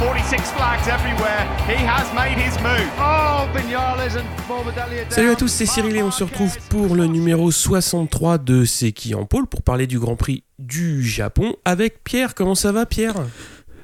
[0.00, 1.44] 46 flags everywhere.
[1.68, 2.88] He has made his move.
[2.98, 3.44] Oh,
[5.10, 8.92] Salut à tous, c'est Cyril et on se retrouve pour le numéro 63 de C'est
[8.92, 12.34] qui en pôle pour parler du Grand Prix du Japon avec Pierre.
[12.34, 13.14] Comment ça va Pierre?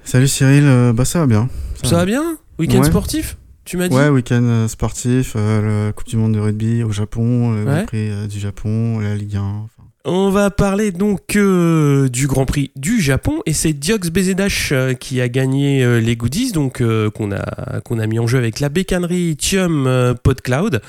[0.04, 1.50] Salut Cyril, euh, bah ça va bien.
[1.82, 2.38] Ça, va bien?
[2.58, 2.86] Week-end Ouais.
[2.86, 3.94] sportif Tu m'as dit?
[3.94, 7.74] Ouais, week-end euh, sportif, euh, la Coupe du Monde de rugby au Japon, le Ouais.
[7.74, 9.66] Grand Prix euh, du Japon, la Ligue 1.
[10.08, 14.94] On va parler donc euh, du Grand Prix du Japon et c'est Diox BZH euh,
[14.94, 19.36] qui a gagné euh, les goodies donc qu'on a mis en jeu avec la bécannerie
[19.36, 20.80] Thium euh, PodCloud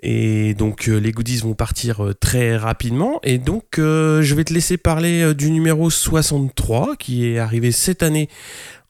[0.00, 5.34] et donc les goodies vont partir très rapidement et donc je vais te laisser parler
[5.34, 8.28] du numéro 63 qui est arrivé cette année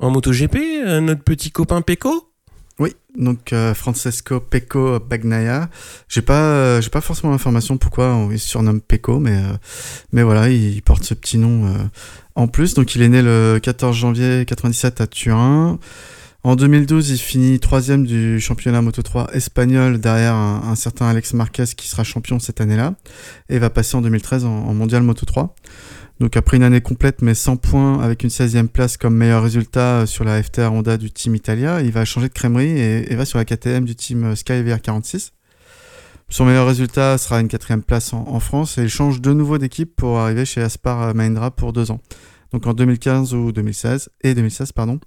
[0.01, 0.57] en MotoGP
[1.01, 2.32] notre petit copain Peko.
[2.78, 5.69] Oui, donc euh, Francesco Pecco Bagnaia.
[6.09, 9.56] J'ai pas, euh, j'ai pas forcément l'information pourquoi on il se surnomme Pecco, mais euh,
[10.12, 11.79] mais voilà, il, porte ce petit nom euh,
[12.34, 12.75] en plus.
[12.75, 15.79] Donc il est né le 14 janvier 97 à Turin.
[16.45, 21.67] En 2012, il finit troisième du championnat Moto 3 espagnol derrière un, certain Alex Marquez
[21.77, 22.95] qui sera champion cette année-là
[23.48, 25.55] et va passer en 2013 en, en mondial Moto 3.
[26.23, 30.06] Donc après une année complète mais sans points avec une 16e place comme meilleur résultat
[30.06, 33.39] sur la FTR Honda du team Italia, il va changer de crèmerie et, va sur
[33.39, 35.33] la KTM du team Sky VR46.
[36.29, 39.97] Son meilleur résultat sera une quatrième place en, France et il change de nouveau d'équipe
[39.97, 42.01] pour arriver chez Aspar Mahindra pour deux ans.
[42.53, 45.01] Donc en 2015 ou 2016 et 2016 pardon,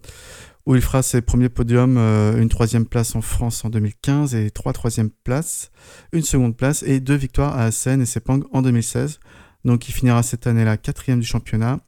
[0.65, 4.51] où il fera ses premiers podiums, euh, une troisième place en France en 2015 et
[4.51, 5.71] trois troisièmes places,
[6.11, 9.21] une seconde place et deux victoires à Assen et Sepang en 2016.
[9.65, 11.79] Donc il finira cette année-là quatrième du championnat.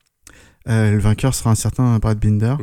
[0.67, 2.55] Euh, le vainqueur sera un certain Brad Binder.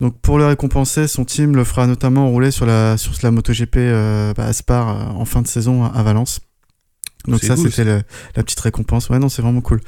[0.00, 3.76] Donc pour le récompenser, son team le fera notamment rouler sur la, sur la MotoGP
[3.78, 6.40] euh, bah, Aspar euh, en fin de saison à, à Valence.
[7.26, 7.84] Donc ça, cool, c'était
[8.36, 9.08] la petite récompense.
[9.08, 9.80] Ouais, non, c'est vraiment cool.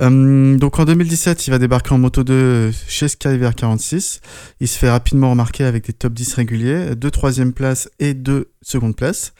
[0.00, 4.20] Euh, donc en 2017, il va débarquer en Moto 2 chez Sky VR46.
[4.58, 8.50] Il se fait rapidement remarquer avec des top 10 réguliers, deux troisième places et deux
[8.60, 9.34] secondes places.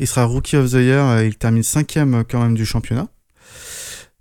[0.00, 3.06] Il sera Rookie of the Year, il termine cinquième quand même du championnat.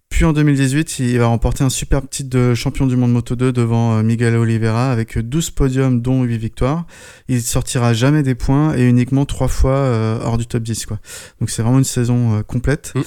[0.09, 3.53] Puis en 2018, il va remporter un superbe titre de champion du monde Moto 2
[3.53, 6.85] devant euh, Miguel Oliveira avec 12 podiums dont 8 victoires.
[7.27, 10.99] Il sortira jamais des points et uniquement 3 fois euh, hors du top 10 quoi.
[11.39, 12.91] Donc c'est vraiment une saison euh, complète.
[12.95, 13.01] Mm.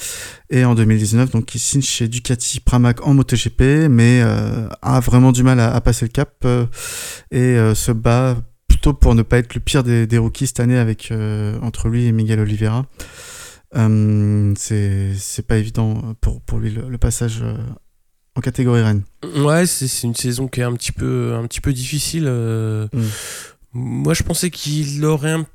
[0.49, 5.31] Et en 2019, donc il signe chez Ducati Pramac en MotoGP mais euh, a vraiment
[5.31, 6.65] du mal à, à passer le cap euh,
[7.31, 8.37] et euh, se bat
[8.67, 11.13] plutôt pour ne pas être le pire des, des rookies cette année avec
[11.61, 12.85] entre lui et Miguel Oliveira.
[13.75, 17.57] Euh, c'est c'est pas évident pour, pour lui le, le passage euh,
[18.35, 19.03] en catégorie reine.
[19.37, 22.25] Ouais, c'est c'est une saison qui est un petit peu, un petit peu difficile.
[22.27, 22.87] euh.
[22.93, 23.01] Mm.
[23.73, 25.47] Moi, je pensais qu'il aurait un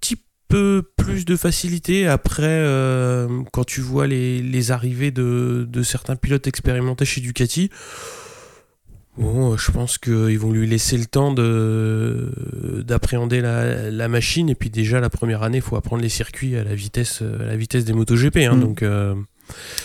[0.00, 0.16] petit
[0.48, 2.06] peu plus de facilité.
[2.06, 7.68] Après, euh, quand tu vois les, les arrivées de, de certains pilotes expérimentés chez Ducati,
[9.18, 12.32] bon, euh, je pense qu'ils vont lui laisser le temps de
[12.84, 14.48] d'appréhender la, la machine.
[14.48, 17.44] Et puis déjà, la première année, il faut apprendre les circuits à la vitesse, à
[17.44, 18.36] la vitesse des MotoGP.
[18.38, 18.60] Hein, Mm.
[18.60, 19.14] Donc, euh,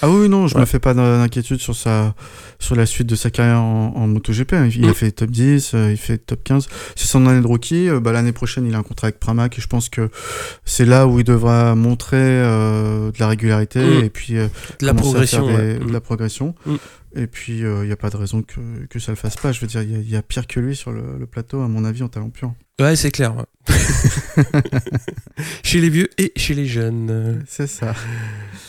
[0.02, 0.62] Ah oui, non, je Ouais.
[0.62, 2.16] me fais pas d'inquiétude sur, sa,
[2.60, 4.54] sur la suite de sa carrière en, en MotoGP.
[4.54, 4.70] hein.
[4.76, 6.68] Il a fait top 10, euh, il fait top 15.
[6.96, 7.88] C'est son année de rookie.
[7.90, 10.10] euh, bah, L'année prochaine, il a un contrat avec Pramac et je pense que
[10.66, 14.04] c'est là où il devra montrer euh, de la régularité Mm.
[14.06, 14.48] et puis euh,
[14.80, 15.48] de la progression.
[15.48, 15.80] des- ouais.
[15.80, 16.56] de la progression.
[17.16, 19.52] Et puis, il n'y a pas de raison que, que ça le fasse pas.
[19.52, 21.26] Je veux dire, il y, a- il y a pire que lui sur le, le
[21.26, 22.54] plateau, à mon avis, en talent pur.
[22.82, 23.36] Ouais, c'est clair.
[23.36, 23.46] ouais.
[25.64, 27.44] chez les vieux et chez les jeunes.
[27.48, 27.94] C'est ça.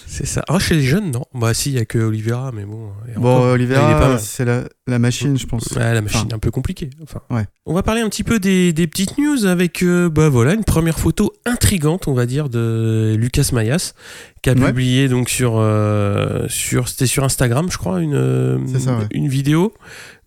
[0.06, 0.44] C'est ça.
[0.48, 1.24] Ah, chez les jeunes, non.
[1.32, 2.90] Bah, si, il y a que Oliveira, mais bon.
[3.08, 4.20] et Bon, pas mal.
[4.20, 5.64] c'est la, la machine, je pense.
[5.68, 6.90] Ouais, la machine Enfin, est un peu compliquée.
[7.02, 7.46] Enfin, Ouais.
[7.64, 10.64] On va parler un petit peu des, des petites news avec euh, bah voilà une
[10.64, 13.94] première photo intrigante, on va dire, de Lucas Mayas,
[14.42, 14.66] qui a Ouais.
[14.66, 19.06] publié donc sur euh, sur c'était sur Instagram, je crois, une euh, C'est ça, ouais.
[19.12, 19.72] une vidéo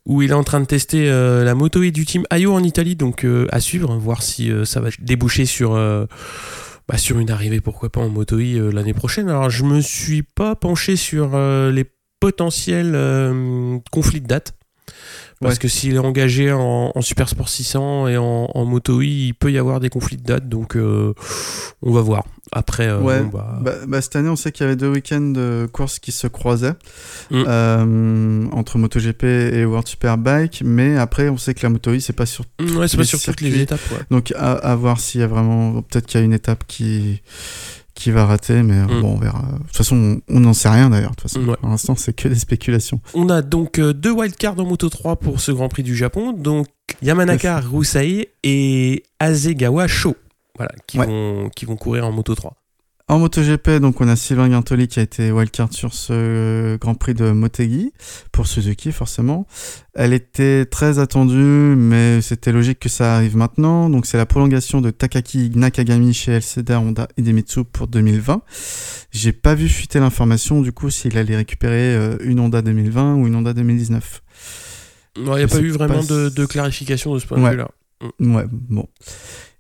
[0.06, 2.64] où il est en train de tester euh, la moto et du team Ayo en
[2.64, 6.06] Italie, donc euh, à suivre, voir si euh, ça va déboucher sur euh,
[6.88, 9.30] bah, sur une arrivée, pourquoi pas en moto euh, l'année prochaine.
[9.30, 11.86] Alors je me suis pas penché sur euh, les
[12.20, 12.98] potentiels
[13.92, 14.56] conflits de date
[15.42, 15.60] Parce Ouais.
[15.60, 19.34] que s'il est engagé en, en Super Sport 600 et en, en Moto E, il
[19.34, 21.14] peut y avoir des conflits de date, donc euh,
[21.82, 22.24] on va voir.
[22.54, 24.90] Après, euh, Ouais, bon, bah, Bah, bah, cette année, on sait qu'il y avait deux
[24.90, 26.74] week-ends de courses qui se croisaient
[27.32, 27.44] Mm.
[27.48, 32.14] euh, entre MotoGP et World Superbike, mais après, on sait que la Moto E, c'est
[32.14, 32.46] pas sur.
[32.62, 33.80] mm, ouais, c'est pas sur toutes les étapes.
[34.12, 35.82] Donc, à, à voir s'il y a vraiment.
[35.82, 37.22] Peut-être qu'il y a une étape qui
[37.96, 39.02] qui va rater, mais euh, Mm.
[39.02, 39.42] bon, on verra.
[39.42, 41.12] De toute façon, on- n'en sait rien d'ailleurs.
[41.12, 41.56] De toute façon, Ouais.
[41.60, 43.00] pour l'instant, c'est que des spéculations.
[43.14, 46.34] On a donc euh, deux wildcards en Moto 3 pour ce Grand Prix du Japon.
[46.34, 46.68] Donc
[47.02, 50.16] Yamanaka Rusai et Azegawa Sho.
[50.58, 51.06] Voilà, qui, Ouais.
[51.06, 52.56] vont, qui vont courir en Moto 3.
[53.08, 57.14] En MotoGP, donc on a Sylvain Guintoli qui a été wildcard sur ce Grand Prix
[57.14, 57.94] de Motegi
[58.32, 59.46] pour Suzuki forcément.
[59.94, 61.36] Elle était très attendue,
[61.78, 63.92] mais c'était logique que ça arrive maintenant.
[63.92, 68.42] Donc c'est la prolongation de Takaki Nakagami chez LCD Honda Idemitsu pour 2020.
[69.12, 73.28] J'ai pas vu fuiter l'information du coup s'il allait récupérer euh, une Honda 2020 ou
[73.28, 74.24] une Honda 2019.
[75.18, 77.52] Il n'y a pas eu vraiment pas de, clarification de ce point Ouais.
[77.52, 77.70] de vue-là.
[78.20, 78.88] Ouais, bon.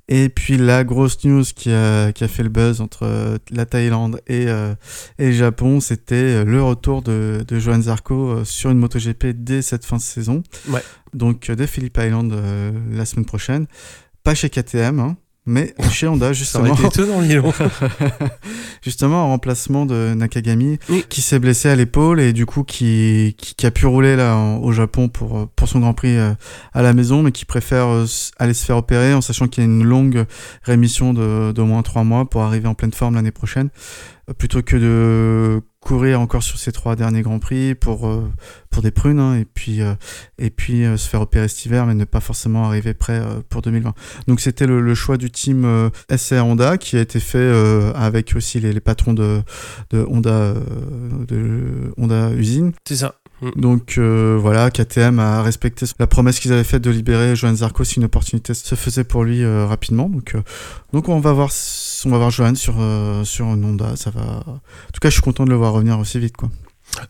[0.07, 3.65] Et puis la grosse news qui a, qui a fait le buzz entre euh, la
[3.65, 4.75] Thaïlande et, euh,
[5.17, 9.27] et le Japon, c'était euh, le retour de, de Johan Zarco euh, sur une MotoGP
[9.33, 10.43] dès cette fin de saison.
[10.69, 10.83] Ouais.
[11.13, 13.65] Donc euh, des Phillip Island euh, la semaine prochaine.
[14.23, 16.74] Pas chez KTM, hein, mais chez Honda justement.
[16.75, 17.21] étonnant,
[18.81, 21.06] justement en remplacement de Nakagami Oui.
[21.09, 24.36] qui s'est blessé à l'épaule et du coup qui, qui, qui a pu rouler là
[24.36, 26.33] en- au Japon pour, pour son Grand Prix euh,
[26.74, 28.06] à la maison mais qui préfère euh,
[28.38, 30.25] aller se faire opérer en sachant qu'il y a une longue
[30.63, 33.69] rémission de d'au moins trois mois pour arriver en pleine forme l'année prochaine
[34.30, 38.27] euh, plutôt que de courir encore sur ces trois derniers Grands Prix pour, euh,
[38.71, 39.93] pour des prunes hein, et puis, euh,
[40.39, 43.61] et puis euh, se faire opérer cet hiver mais ne pas forcément arriver prêt pour
[43.61, 43.93] 2020.
[44.27, 47.51] Donc c'était le, le choix du team SR Honda qui a été fait
[47.93, 49.41] avec aussi les, les patrons de,
[49.91, 50.55] de Honda
[51.27, 52.71] de Honda usine.
[52.88, 53.15] C'est ça.
[53.41, 53.49] Mm.
[53.55, 57.97] Donc voilà, KTM a respecté la promesse qu'ils avaient faite de libérer Johan Zarco si
[57.97, 60.09] une opportunité se faisait pour lui rapidement.
[60.09, 60.35] Donc
[60.93, 61.51] donc on va voir
[62.06, 64.21] on va voir Johan sur euh, sur une Honda, ça va.
[64.47, 66.50] En tout cas, je suis content de le voir revenir aussi vite quoi.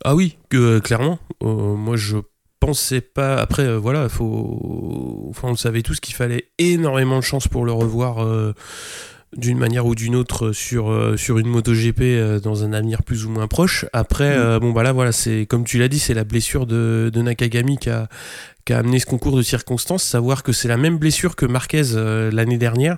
[0.03, 1.19] Ah oui, que, euh, clairement.
[1.43, 2.17] Euh, moi, je
[2.59, 3.35] pensais pas.
[3.37, 5.27] Après, euh, voilà, faut.
[5.29, 8.25] Enfin, on le savait tous qu'il fallait énormément de chance pour le revoir
[9.35, 13.25] d'une manière ou d'une autre sur, euh, sur une MotoGP euh, dans un avenir plus
[13.25, 13.85] ou moins proche.
[13.91, 14.39] Après, Mm.
[14.39, 17.21] euh, bon, bah là, voilà, c'est comme tu l'as dit, c'est la blessure de, de
[17.21, 18.07] Nakagami qui a,
[18.65, 20.03] qui a amené ce concours de circonstances.
[20.03, 22.97] Savoir que c'est la même blessure que Marquez euh, l'année dernière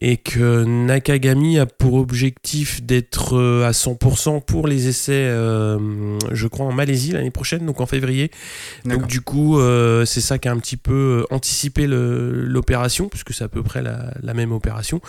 [0.00, 6.46] et que Nakagami a pour objectif d'être euh, à 100% pour les essais, euh, je
[6.46, 8.30] crois, en Malaisie l'année prochaine, donc en février.
[8.84, 13.32] Donc du coup, euh, c'est ça qui a un petit peu euh, anticipé l'opération, puisque
[13.32, 15.00] c'est à peu près la, la même opération.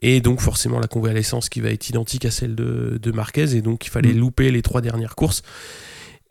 [0.00, 3.62] Et donc forcément la convalescence qui va être identique à celle de, de Marquez, et
[3.62, 4.18] donc il fallait Mm.
[4.18, 5.42] louper les trois dernières courses.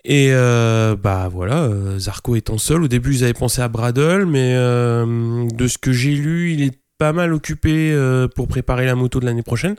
[0.03, 4.25] Et euh, bah voilà, euh, Zarco étant seul, au début ils avaient pensé à Bradle,
[4.25, 7.95] mais euh, de ce que j'ai lu, il est pas mal occupé
[8.36, 9.75] pour préparer la moto de l'année prochaine.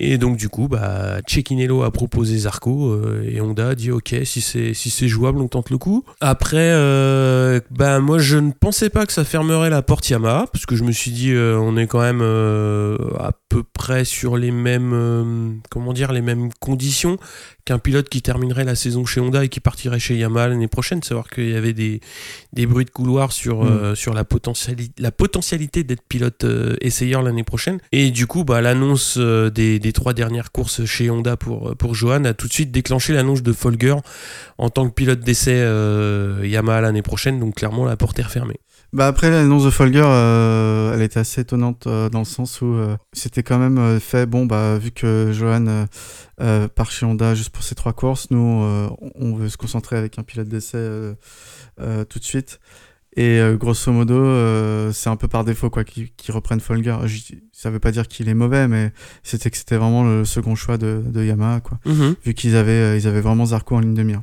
[0.00, 4.14] Et donc du coup, bah, Cecchinello a proposé Zarco euh, et Honda a dit ok,
[4.24, 6.04] si c'est si c'est jouable, on tente le coup.
[6.20, 10.66] Après, euh, bah moi je ne pensais pas que ça fermerait la porte Yamaha parce
[10.66, 12.22] que je me suis dit euh, on est quand même
[13.18, 17.18] à peu près sur les mêmes comment dire les mêmes conditions
[17.64, 21.02] qu'un pilote qui terminerait la saison chez Honda et qui partirait chez Yamaha l'année prochaine.
[21.02, 22.00] Savoir qu'il y avait des,
[22.54, 26.46] des bruits de couloir sur, euh, sur la, potentiali- la potentialité d'être pilote
[26.80, 27.78] essayeur l'année prochaine.
[27.92, 32.34] Et du coup, bah, l'annonce des, trois dernières courses chez Honda pour, pour Johan a
[32.34, 33.96] tout de suite déclenché l'annonce de Folger
[34.58, 37.40] en tant que pilote d'essai euh, Yamaha l'année prochaine.
[37.40, 38.60] Donc clairement, la porte est refermée.
[38.94, 42.72] Bah après l'annonce de Folger, euh, elle était assez étonnante euh, dans le sens où
[42.72, 45.84] euh, c'était quand même euh, fait, bon bah vu que Johan euh,
[46.40, 49.98] euh, part chez Honda juste pour ces trois courses, nous euh, on veut se concentrer
[49.98, 51.12] avec un pilote d'essai euh,
[51.80, 52.60] euh, tout de suite.
[53.16, 56.96] Et euh, grosso modo, euh, c'est un peu par défaut quoi qu'ils reprennent Folger.
[57.06, 58.92] Je- ça veut pas dire qu'il est mauvais, mais
[59.24, 61.78] c'était que c'était vraiment le second choix de, de Yamaha quoi.
[62.24, 64.22] Vu qu'ils avaient, euh, ils avaient vraiment Zarco en ligne de mire.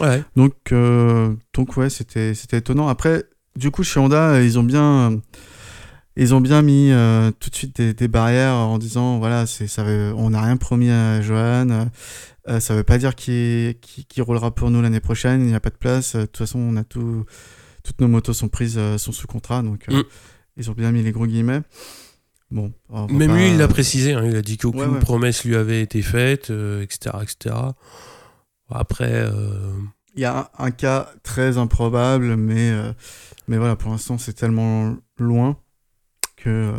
[0.00, 0.22] Ouais.
[0.36, 2.88] Donc, euh, donc ouais, c'était, c'était étonnant.
[2.88, 3.24] Après,
[3.56, 5.20] du coup, chez Honda, ils ont bien,
[6.16, 6.90] ils ont bien mis
[7.40, 10.56] tout de suite des, des barrières en disant, voilà, c'est, ça veut, on n'a rien
[10.56, 11.88] promis à Johan.
[12.60, 15.40] ça veut pas dire qu'il, qu'il roulera pour nous l'année prochaine.
[15.40, 16.14] Il n'y a pas de place.
[16.16, 17.24] De toute façon, on a tout,
[17.84, 19.62] toutes nos motos sont prises, euh, sont sous contrat.
[19.62, 20.04] Donc, euh, Mm.
[20.56, 21.62] ils ont bien mis les gros guillemets.
[22.50, 22.72] Bon,
[23.10, 24.12] Même pas- lui, il l'a précisé.
[24.14, 24.98] hein, il a dit qu'aucune Ouais, ouais.
[25.00, 27.54] promesse lui avait été faite, euh, etc., etc.
[28.70, 29.28] Après,
[30.16, 32.72] Il y a un, un cas très improbable, mais,
[33.48, 35.56] mais voilà, pour l'instant, c'est tellement loin
[36.36, 36.72] que.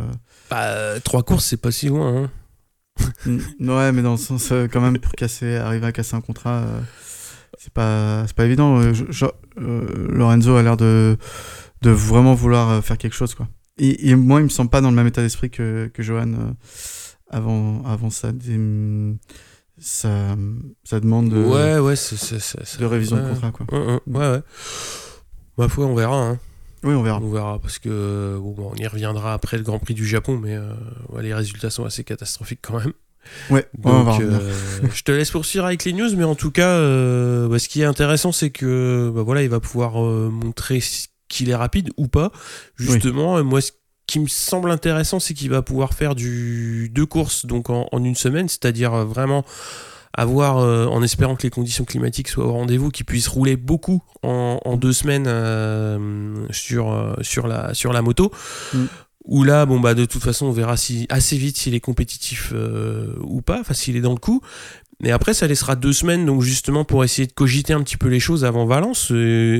[0.50, 2.24] bah, trois courses, c'est pas si loin.
[2.24, 2.30] hein.
[3.60, 6.60] Ouais, mais dans le sens, euh, quand même, pour casser, arriver à casser un contrat,
[6.62, 6.80] euh,
[7.58, 8.78] c'est pas, pas évident.
[8.78, 9.24] Euh, je- je-
[9.58, 11.16] euh, Lorenzo a l'air de,
[11.82, 13.48] de vraiment vouloir euh, faire quelque chose, quoi.
[13.78, 16.32] Et, et moi, il me semble pas dans le même état d'esprit que, que Johan
[16.32, 16.50] euh,
[17.30, 19.16] avant, avant sa, dé-
[19.78, 20.34] sa,
[20.84, 23.66] sa demande de, Ouais, ouais, de révision de contrat, quoi.
[23.72, 24.40] Ouais, ouais.
[25.58, 26.28] Ma foi, on verra.
[26.30, 26.38] Hein.
[26.84, 27.18] Oui, on verra.
[27.20, 30.38] On verra parce que bon, bon, on y reviendra après le Grand Prix du Japon,
[30.42, 30.72] mais euh,
[31.10, 32.92] ouais, les résultats sont assez catastrophiques quand même.
[33.50, 34.50] Ouais, Donc, euh,
[34.94, 37.82] je te laisse poursuivre avec les news, mais en tout cas, euh, bah, ce qui
[37.82, 40.82] est intéressant, c'est que bah, voilà, il va pouvoir euh, montrer
[41.28, 42.32] qu'il est rapide ou pas.
[42.76, 43.72] Justement, moi, ce
[44.06, 48.04] qui me semble intéressant, c'est qu'il va pouvoir faire du deux courses donc en, en
[48.04, 49.44] une semaine, c'est-à-dire vraiment
[50.16, 54.02] avoir, euh, en espérant que les conditions climatiques soient au rendez-vous, qu'il puisse rouler beaucoup
[54.22, 58.32] en, en deux semaines euh, sur, euh, sur, la, sur la moto.
[58.72, 58.84] Mm.
[59.26, 62.52] Où là, bon bah de toute façon, on verra si assez vite s'il est compétitif
[62.54, 64.40] euh, ou pas, enfin s'il est dans le coup.
[65.00, 68.08] Mais après, ça laissera deux semaines, donc justement pour essayer de cogiter un petit peu
[68.08, 69.10] les choses avant Valence.
[69.10, 69.14] Et,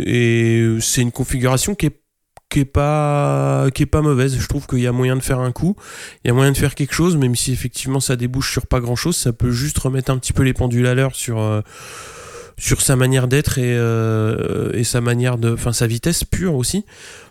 [0.07, 2.01] et c'est une configuration qui est
[2.49, 4.39] qui est pas qui est pas mauvaise.
[4.39, 5.77] Je trouve qu'il y a moyen de faire un coup,
[6.25, 8.81] il y a moyen de faire quelque chose, même si effectivement ça débouche sur pas
[8.81, 11.61] grand chose, ça peut juste remettre un petit peu les pendules à l'heure sur euh,
[12.59, 16.85] sur sa manière d'être et, euh, et sa manière de, enfin sa vitesse pure aussi.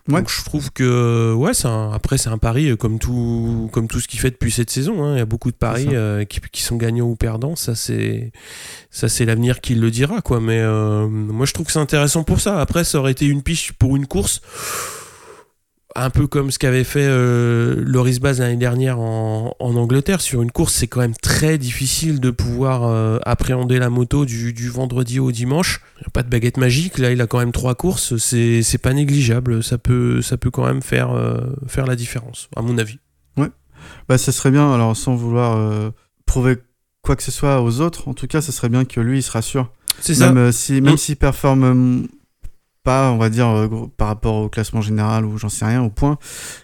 [0.08, 0.20] Ouais.
[0.20, 3.88] Donc je trouve que ouais, c'est un- après c'est un pari euh, comme tout comme
[3.88, 5.04] tout ce qu'il fait depuis cette saison.
[5.04, 5.16] hein.
[5.16, 7.56] Il y a beaucoup de paris euh, qui, qui sont gagnants ou perdants.
[7.56, 8.32] Ça c'est
[8.92, 10.40] ça c'est l'avenir qui le dira quoi.
[10.40, 12.60] Mais euh, moi je trouve que c'est intéressant pour ça.
[12.62, 14.42] Après ça aurait été une piche pour une course.
[15.98, 20.20] Un peu comme ce qu'avait fait euh, Loris Baz l'année dernière en, en Angleterre.
[20.20, 24.52] Sur une course, c'est quand même très difficile de pouvoir euh, appréhender la moto du,
[24.52, 25.80] du vendredi au dimanche.
[25.98, 26.98] Il n'y a pas de baguette magique.
[26.98, 28.18] Là, il a quand même trois courses.
[28.18, 29.64] C'est c'est pas négligeable.
[29.64, 33.00] Ça peut, ça peut quand même faire, euh, faire la différence, à mon avis.
[34.10, 35.92] Bah, ça serait bien, alors sans vouloir euh,
[36.26, 36.58] prouver
[37.04, 39.22] quoi que ce soit aux autres, en tout cas, ça serait bien que lui, il
[39.22, 39.72] se rassure.
[40.00, 40.28] C'est ça.
[40.34, 40.98] Même euh, si, même Mm.
[40.98, 42.08] s'il performe euh,
[42.86, 45.90] pas, on va dire, euh, par rapport au classement général ou j'en sais rien, au
[45.90, 46.18] point,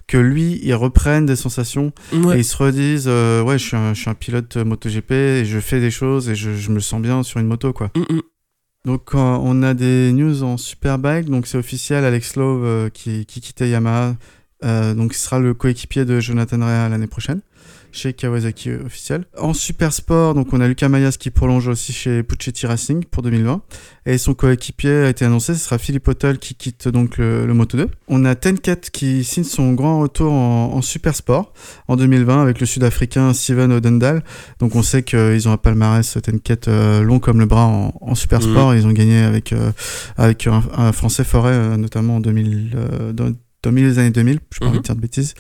[0.08, 2.38] que lui, il reprenne des sensations Ouais.
[2.38, 5.12] et il se redise, euh, ouais, je suis, un, je suis un pilote euh, MotoGP
[5.12, 7.90] et je fais des choses et je, je me sens bien sur une moto, quoi.
[7.96, 8.22] Mm, mm.
[8.86, 13.40] Donc, on a des news en Superbike, donc c'est officiel, Alex Lowe euh, qui, qui
[13.42, 14.16] quittait Yamaha,
[14.64, 17.42] euh, donc il sera le coéquipier de Jonathan Rea l'année prochaine
[17.92, 19.26] chez Kawasaki officiel.
[19.38, 23.24] En super sport, donc on a Lucas Mayas qui prolonge aussi chez Puccetti Racing pour
[23.24, 23.62] 2020
[24.06, 27.54] et son coéquipier a été annoncé, ce sera Philippe Hotel qui quitte donc le, le
[27.54, 27.88] Moto 2.
[28.08, 31.54] On a Tenket qui signe son grand retour en, en super sport
[31.88, 34.24] en 2020 avec le Sud-Africain Steven Odendal.
[34.60, 38.16] Donc on sait qu'ils ont un palmarès Tenket euh, long comme le bras en, en
[38.16, 38.74] super sport.
[38.76, 39.72] Ils ont gagné avec euh,
[40.18, 43.32] avec un, un Français Forêt euh, notamment en 2000 euh, dans,
[43.64, 44.70] dans les années 2000, je pas Mhm.
[44.72, 45.34] envie de dire de bêtises.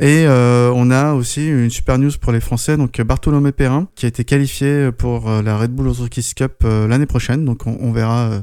[0.00, 4.06] Et euh, on a aussi une super news pour les Français, donc Bartholomé Perrin, qui
[4.06, 7.44] a été qualifié pour euh, la Red Bull Rookies Cup euh, l'année prochaine.
[7.44, 8.42] Donc on, on verra,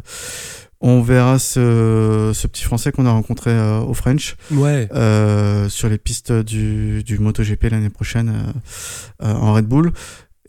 [0.81, 4.87] on verra ce, ce petit Français qu'on a rencontré euh, au French Ouais.
[4.93, 8.53] euh, sur les pistes du, du MotoGP l'année prochaine
[9.23, 9.91] euh, en Red Bull.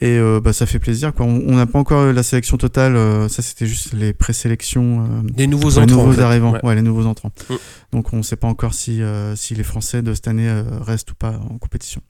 [0.03, 1.13] Et euh, bah, ça fait plaisir.
[1.13, 1.27] Quoi.
[1.27, 2.97] On n'a pas encore eu la sélection totale.
[2.97, 5.05] euh, ça, c'était juste les présélections.
[5.05, 5.97] euh, Des nouveaux pour les entrants.
[5.99, 6.23] nouveaux en fait.
[6.23, 6.61] arrivants, Ouais.
[6.65, 6.75] ouais.
[6.75, 7.31] les nouveaux entrants.
[7.51, 7.55] Mm.
[7.93, 10.63] Donc on ne sait pas encore si, euh, si les Français de cette année euh,
[10.81, 12.01] restent ou pas en compétition.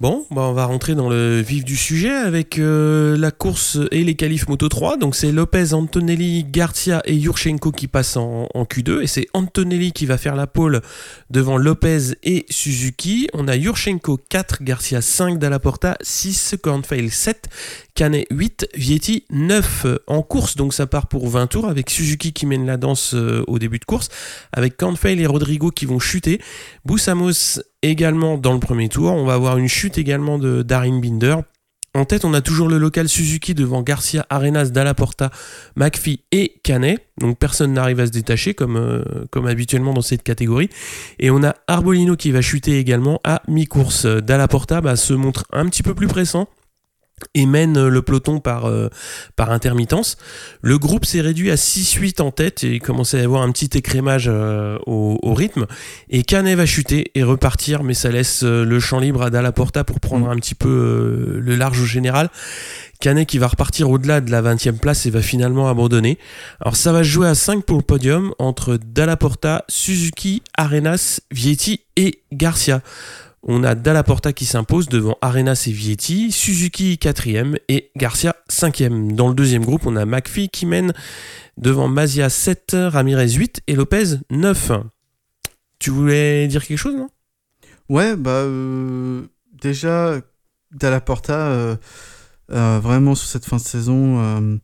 [0.00, 4.02] Bon, bah on va rentrer dans le vif du sujet avec euh, la course et
[4.02, 4.96] les qualifs Moto 3.
[4.96, 9.92] Donc c'est Lopez, Antonelli, Garcia et Yurchenko qui passent en, en Q2 et c'est Antonelli
[9.92, 10.80] qui va faire la pole
[11.28, 13.28] devant Lopez et Suzuki.
[13.34, 17.50] On a Yurchenko 4, Garcia 5, Dalla Porta 6, Cornfail 7,
[17.94, 20.56] Canet 8, Vietti 9 en course.
[20.56, 23.78] Donc ça part pour 20 tours avec Suzuki qui mène la danse euh, au début
[23.78, 24.08] de course,
[24.54, 26.40] avec Cornfail et Rodrigo qui vont chuter.
[26.86, 29.12] Boussamos également dans le premier tour.
[29.12, 31.36] On va avoir une chute également de Darin Binder.
[31.92, 35.30] En tête, on a toujours le local Suzuki devant Garcia, Arenas, Dalla Porta,
[35.74, 37.04] McPhee et Canet.
[37.18, 40.70] Donc personne n'arrive à se détacher comme, euh, comme habituellement dans cette catégorie.
[41.18, 44.06] Et on a Arbolino qui va chuter également à mi-course.
[44.06, 46.48] Dalla Porta bah, se montre un petit peu plus pressant
[47.34, 48.88] et mène le peloton par, euh,
[49.36, 50.16] par intermittence.
[50.62, 53.52] Le groupe s'est réduit à 6-8 en tête et il commençait à y avoir un
[53.52, 55.66] petit écrémage euh, au, au rythme.
[56.08, 59.52] Et Canet va chuter et repartir, mais ça laisse euh, le champ libre à Dalla
[59.52, 62.30] Porta pour prendre un petit peu euh, le large au général.
[63.00, 66.18] Canet qui va repartir au-delà de la 20e place et va finalement abandonner.
[66.60, 71.20] Alors ça va se jouer à 5 pour le podium entre Dalla Porta, Suzuki, Arenas,
[71.30, 72.82] Vietti et Garcia.
[73.42, 77.26] On a Dalla Porta qui s'impose devant Arenas et Vietti, Suzuki 4
[77.68, 78.82] et Garcia 5
[79.14, 80.92] Dans le deuxième groupe, on a McPhee qui mène
[81.56, 84.72] devant Mazia 7, Ramirez 8 et Lopez 9.
[85.78, 87.08] Tu voulais dire quelque chose, non?
[87.88, 89.22] Ouais, bah euh,
[89.60, 90.20] déjà,
[90.70, 91.76] Dalla Porta, euh,
[92.52, 94.56] euh, vraiment sur cette fin de saison, euh,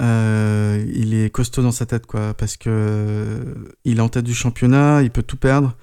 [0.00, 4.34] euh, il est costaud dans sa tête, quoi, parce que il est en tête du
[4.34, 5.76] championnat, il peut tout perdre,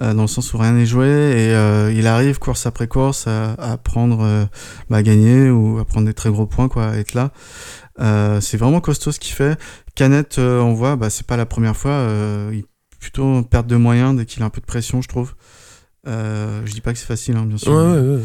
[0.00, 3.26] euh, dans le sens où rien n'est joué, et euh, il arrive course après course
[3.26, 7.30] à, prendre, euh, gagner ou à prendre des très gros points, quoi, à être là.
[8.40, 9.58] C'est vraiment costaud ce qu'il fait.
[9.94, 12.06] Canette, on voit, bah, c'est pas la première fois,
[12.52, 12.64] il
[12.98, 15.34] plutôt perte de moyens dès qu'il a un peu de pression, je trouve.
[16.06, 17.72] Euh, je dis pas que c'est facile, hein, bien sûr.
[17.72, 18.22] Ouais, ouais, ouais, ouais.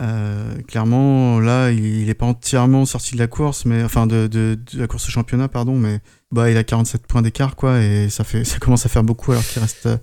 [0.00, 4.26] Euh, clairement, là, il, il est pas entièrement sorti de la course, mais enfin de,
[4.26, 6.00] de, de la course au championnat, pardon, mais
[6.32, 9.30] bah il a 47 points d'écart, quoi, et ça fait, ça commence à faire beaucoup
[9.32, 9.96] alors qu'il reste euh,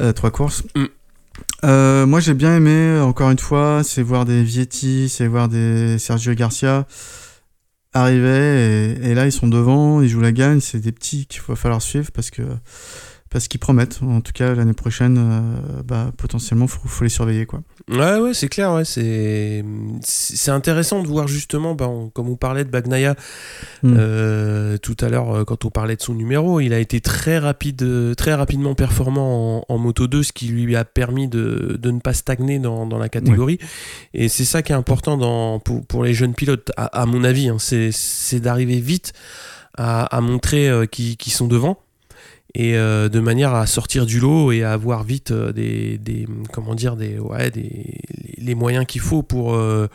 [0.00, 0.64] euh, trois courses.
[0.74, 0.84] Mm.
[1.64, 5.98] Euh, moi, j'ai bien aimé, encore une fois, c'est voir des Vietti, c'est voir des
[5.98, 6.86] Sergio Garcia
[7.92, 11.40] arriver, et, et là, ils sont devant, ils jouent la gagne, c'est des petits qu'il
[11.48, 12.42] va falloir suivre parce que
[13.36, 14.00] parce qu'ils promettent.
[14.02, 17.60] En tout cas, l'année prochaine, euh, bah, potentiellement, faut, faut les surveiller, quoi.
[17.90, 19.62] Ouais, ouais, c'est clair, ouais, c'est
[20.02, 23.14] c'est intéressant de voir justement, bah, on- comme on parlait de Bagnaia
[23.82, 23.94] Mm.
[23.98, 27.36] euh, tout à l'heure euh, quand on parlait de son numéro, il a été très
[27.38, 31.90] rapide, très rapidement performant en, en Moto 2, ce qui lui a permis de, de
[31.90, 33.58] ne pas stagner dans, dans la catégorie.
[34.14, 37.22] Et c'est ça qui est important dans, pour, pour les jeunes pilotes, à, à mon
[37.22, 39.12] avis, hein, c'est d'arriver vite
[39.76, 41.76] à, à montrer euh, qu'ils qu'ils sont devant
[42.54, 46.26] et euh, de manière à sortir du lot et à avoir vite euh, des, des
[46.52, 47.98] comment dire des ouais des
[48.38, 49.88] les moyens qu'il faut pour euh,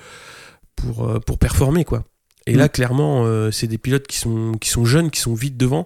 [0.75, 2.03] pour pour performer quoi
[2.47, 2.57] et Mm.
[2.57, 5.85] là clairement euh, c'est des pilotes qui sont qui sont jeunes qui sont vite devant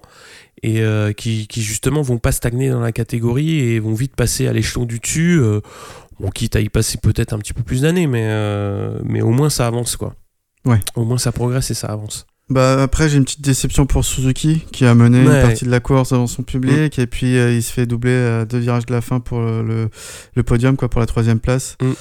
[0.62, 4.46] et euh, qui, qui justement vont pas stagner dans la catégorie et vont vite passer
[4.46, 5.40] à l'échelon du dessus
[6.18, 8.26] bon quitte à y passer peut-être un petit peu plus d'années mais
[9.04, 10.14] mais au moins ça avance quoi
[10.64, 10.80] Ouais.
[10.96, 14.60] au moins ça progresse et ça avance Bah après j'ai une petite déception pour Suzuki
[14.70, 15.34] qui a mené Ouais.
[15.40, 18.14] une partie de la course devant son public et puis euh, il se fait doubler
[18.14, 19.88] à deux virages de la fin pour le, le,
[20.36, 21.76] le podium quoi pour la troisième place.
[21.82, 21.92] Mm.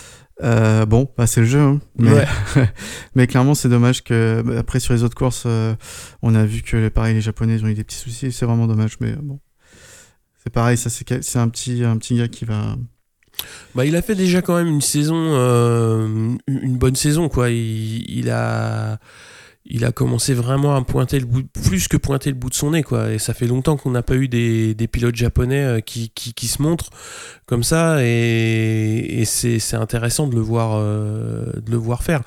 [0.43, 1.79] Euh, bon bah c'est le jeu hein.
[1.97, 2.27] mais, Ouais.
[3.15, 5.73] mais clairement c'est dommage que bah, après sur les autres courses euh,
[6.21, 8.67] on a vu que pareil les japonais ils ont eu des petits soucis c'est vraiment
[8.67, 9.39] dommage mais bon
[10.43, 12.75] c'est pareil ça c'est c'est un petit un petit gars qui va
[13.73, 17.49] Bah, il a fait déjà quand même une saison, une une bonne saison quoi.
[17.49, 18.99] Il, il a,
[19.67, 22.71] il a commencé vraiment à pointer le bout, plus que pointer le bout de son
[22.71, 23.11] nez quoi.
[23.11, 26.33] Et ça fait longtemps qu'on n'a pas eu des, des pilotes japonais euh, qui, qui,
[26.33, 26.89] qui se montrent
[27.47, 32.21] comme ça et, et c'est, intéressant de le voir, euh, de le voir faire.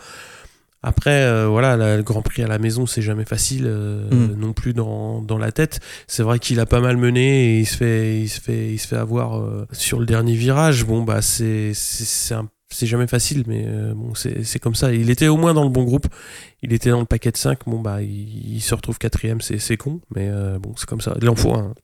[0.82, 4.38] Après, euh, voilà, la- le Grand Prix à la maison, c'est jamais facile euh, Mm.
[4.38, 5.80] non plus dans, dans la tête.
[6.06, 8.78] C'est vrai qu'il a pas mal mené et il se fait, il se fait, il
[8.78, 10.84] se fait avoir sur le dernier virage.
[10.86, 11.72] Bon, bah, c'est
[12.30, 14.92] un- c'est jamais facile, mais euh, bon, c'est, c'est comme ça.
[14.92, 16.06] Il était au moins dans le bon groupe.
[16.62, 17.60] Il était dans le paquet de 5.
[17.66, 21.00] Bon, bah, il, il se retrouve quatrième, c'est, c'est con, mais euh, bon, c'est comme
[21.00, 21.16] ça.
[21.20, 21.74] Il en faut un.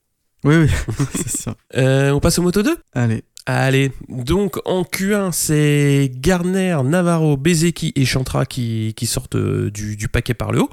[0.44, 0.68] oui oui
[1.14, 6.78] c'est ça Euh, on passe au Moto 2 allez Allez, donc en Q1, c'est Garner,
[6.83, 10.70] Navarro, Bezeki et Chantra qui, qui sortent euh, du, du paquet par le haut.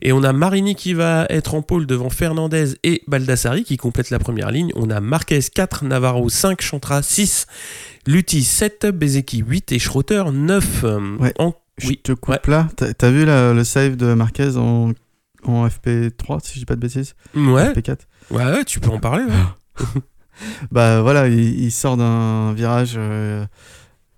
[0.00, 4.08] Et on a Marini qui va être en pôle devant Fernandez et Baldassari qui complètent
[4.08, 4.72] la première ligne.
[4.74, 7.46] On a Marquez 4, Navarro 5, Chantra 6,
[8.06, 10.84] Lutti 7, Bezeki 8 et Schroeter 9.
[10.84, 11.34] Euh, Ouais.
[11.38, 12.40] en- je Oui, te coupe ouais.
[12.52, 14.92] là t'as t'as vu la- le save de Marquez en
[15.44, 17.14] en FP3 si je dis pas de bêtises?
[17.34, 17.98] Ouais, FP4
[18.30, 19.24] ouais, ouais, tu peux en parler.
[19.24, 19.84] ouais.
[20.70, 22.94] Bah voilà, il, il sort d'un virage.
[22.96, 23.44] euh,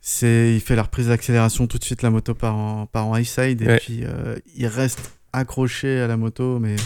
[0.01, 2.03] c'est, il fait la reprise d'accélération tout de suite.
[2.03, 3.79] La moto part en, part en high side et Ouais.
[3.79, 6.77] puis euh, il reste accroché à la moto, mais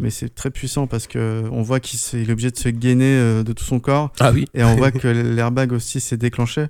[0.00, 3.42] mais c'est très puissant parce que on voit qu'il est obligé de se gainer euh,
[3.44, 4.44] de tout son corps Ah oui.
[4.52, 6.66] et on voit que l'airbag aussi s'est déclenché.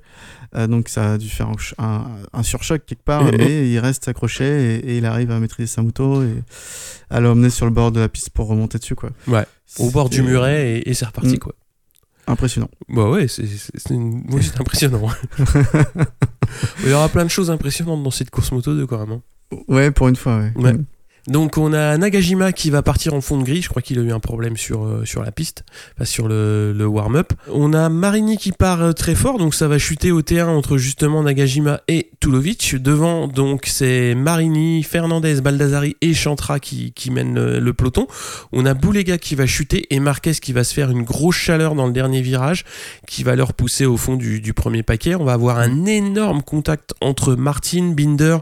[0.56, 2.04] Euh, donc ça a dû faire un, ch- un,
[2.34, 5.66] un surchoc quelque part, Et- mais il reste accroché et, et il arrive à maîtriser
[5.66, 6.34] sa moto et
[7.08, 9.10] à l'emmener sur le bord de la piste pour remonter dessus quoi.
[9.26, 9.44] Ouais,
[9.78, 11.38] Au bord du muret et, et c'est reparti Mm.
[11.38, 11.54] quoi.
[12.26, 12.70] Impressionnant.
[12.88, 13.44] Bah ouais, c'est
[13.90, 15.08] une- oui, impressionnant.
[16.84, 19.20] Il y aura plein de choses impressionnantes dans cette course moto 2 quand même.
[19.68, 20.52] Ouais, pour une fois, ouais.
[20.56, 20.74] Ouais.
[21.26, 24.02] Donc on a Nagajima qui va partir en fond de grille, je crois qu'il a
[24.02, 25.64] eu un problème sur, euh, sur la piste,
[25.96, 27.32] pas sur le, le warm-up.
[27.50, 30.76] On a Marini qui part euh, très fort, donc ça va chuter au T1 entre
[30.76, 32.76] justement Nagajima et Tulovic.
[32.76, 38.06] Devant donc c'est Marini, Fernandez, Baldassari et Chantra qui, qui mènent le, le peloton.
[38.52, 41.74] On a Boulega qui va chuter et Marquez qui va se faire une grosse chaleur
[41.74, 42.64] dans le dernier virage
[43.06, 45.14] qui va leur pousser au fond du, du premier paquet.
[45.14, 48.38] On va avoir un énorme contact entre Martin, Binder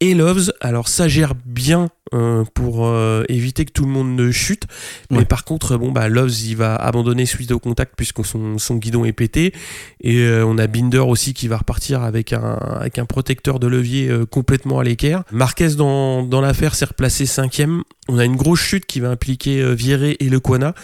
[0.00, 0.52] et Loves.
[0.60, 4.64] Alors ça gère bien euh, pour euh, éviter que tout le monde ne chute.
[5.10, 5.24] Mais Ouais.
[5.26, 9.04] par contre, bon bah Loves il va abandonner suite au contact puisque son, son guidon
[9.04, 9.52] est pété.
[10.00, 12.40] Et euh, on a Binder aussi qui va repartir avec un,
[12.80, 15.24] avec un protecteur de levier complètement à l'équerre.
[15.32, 17.82] Marquez dans, dans l'affaire s'est replacé cinquième.
[18.10, 20.74] On a une grosse chute qui va impliquer Vieré et Lequana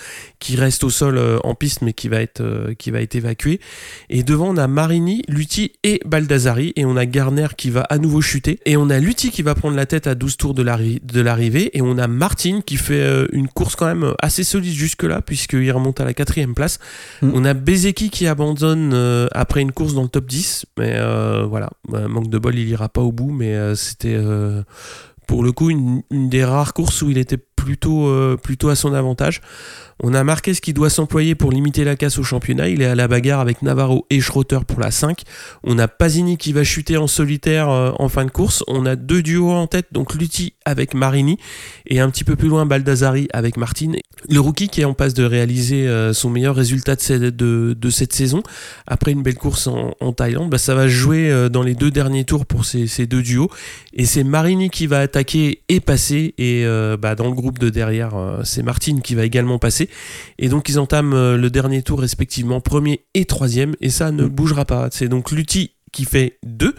[0.41, 3.61] qui reste au sol en piste mais qui va être qui va être évacué.
[4.11, 7.97] Et devant on a Marini, Lutti et Baldassari et on a Garner qui va à
[7.97, 10.63] nouveau chuter et on a Lutti qui va prendre la tête à 12 tours de
[10.63, 15.21] l'arrivée et on a Martin qui fait euh, une course quand même assez solide jusque-là
[15.23, 16.79] puisqu'il remonte à la quatrième place.
[17.23, 17.31] Mm.
[17.35, 20.99] On a Bezeki qui abandonne euh, après une course dans le top 10, mais
[21.47, 24.19] voilà, manque de bol, il ira pas au bout, mais c'était
[25.27, 28.93] pour le coup une, une, des rares courses où il était plutôt, plutôt à son
[28.93, 29.41] avantage.
[30.03, 32.69] On a Marquez qui doit s'employer pour limiter la casse au championnat.
[32.69, 35.23] Il est à la bagarre avec Navarro et Schroeter pour la 5.
[35.63, 38.65] On a Pasini qui va chuter en solitaire euh, en fin de course.
[38.67, 41.39] On a deux duos en tête, donc Lutti avec Marini
[41.87, 43.93] et un petit peu plus loin Baldassari avec Martin.
[44.29, 48.43] Le rookie qui est en passe de réaliser euh, son meilleur résultat de, cette saison
[48.87, 50.51] après une belle course en, Thaïlande.
[50.51, 53.51] Bah, ça va jouer euh, dans les deux derniers tours pour ces, deux duos.
[53.93, 56.35] Et c'est Marini qui va attaquer et passer.
[56.39, 56.65] Et
[57.01, 58.13] bah, dans le groupe de derrière,
[58.45, 59.89] c'est Martin qui va également passer.
[60.39, 63.75] Et donc ils entament euh, le dernier tour respectivement premier et troisième.
[63.81, 64.29] Et ça ne mm.
[64.29, 64.89] bougera pas.
[64.91, 66.75] C'est donc Lutti qui fait 2,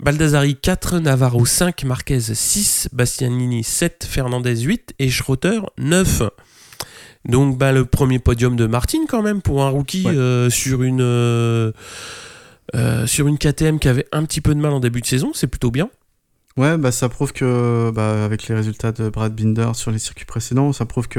[0.00, 6.24] Baldassari 4, Navarro 5, Marquez 6, Bastianini 7, Fernandez 8 et Schroeter 9.
[7.26, 11.00] Donc bah, le premier podium de Martin quand même pour un rookie euh, sur une
[11.00, 11.72] euh,
[13.06, 15.46] sur une KTM qui avait un petit peu de mal en début de saison, c'est
[15.46, 15.90] plutôt bien.
[16.60, 20.26] Ouais, bah ça prouve que, bah, avec les résultats de Brad Binder sur les circuits
[20.26, 21.18] précédents, ça prouve que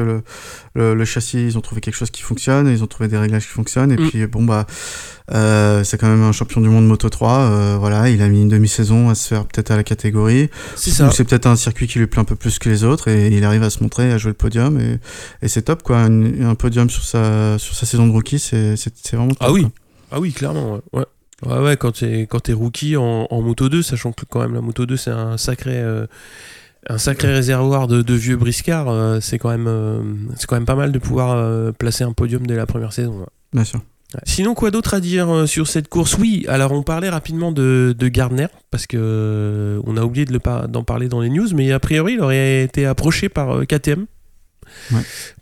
[0.76, 3.48] le, le, châssis, ils ont trouvé quelque chose qui fonctionne, ils ont trouvé des réglages
[3.48, 4.10] qui fonctionnent, et mm.
[4.10, 4.68] puis bon, bah,
[5.32, 8.44] euh, c'est quand même un champion du monde Moto 3, euh, voilà, il a mis
[8.44, 10.52] une demi-saison à se faire peut-être à la catégorie.
[10.76, 11.10] C'est ça.
[11.10, 13.44] C'est peut-être un circuit qui lui plaît un peu plus que les autres, et il
[13.44, 15.00] arrive à se montrer, à jouer le podium, et,
[15.42, 16.02] et c'est top, quoi.
[16.02, 18.76] un podium sur sa, sur sa saison de rookie, c'est
[19.12, 19.38] vraiment top.
[19.40, 19.66] Ah oui,
[20.12, 20.82] ah oui, clairement, ouais.
[20.94, 21.06] Ouais,
[21.46, 24.86] ouais, quand t'es, quand es rookie en, Moto 2, sachant que quand même la Moto
[24.86, 26.06] 2 c'est un sacré, euh,
[26.90, 30.02] un sacré réservoir de, vieux briscards, euh, c'est, quand même, euh,
[30.36, 33.26] c'est quand même pas mal de pouvoir placer un podium dès la première saison.
[33.54, 33.82] Bien sûr.
[34.26, 36.18] Sinon, quoi d'autre à dire sur cette course?
[36.18, 40.68] Oui, alors on parlait rapidement de, de Gardner, parce que on a oublié de le
[40.68, 44.08] d'en parler dans les news, mais a priori il aurait été approché par KTM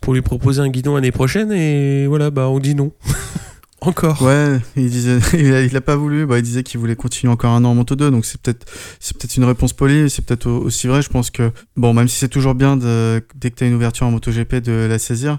[0.00, 2.92] pour lui proposer un guidon l'année prochaine, et voilà, bah on dit non.
[3.82, 4.20] Encore.
[4.20, 6.26] Ouais, il disait, il a, pas voulu.
[6.26, 8.66] Bah, il disait qu'il voulait continuer encore un an en Moto 2, donc c'est peut-être,
[8.98, 10.10] c'est peut-être une réponse polie.
[10.10, 11.02] C'est peut-être aussi vrai.
[11.02, 14.06] Je pense que bon, même si c'est toujours bien de, dès que t'as une ouverture
[14.06, 15.38] en MotoGP de la saisir,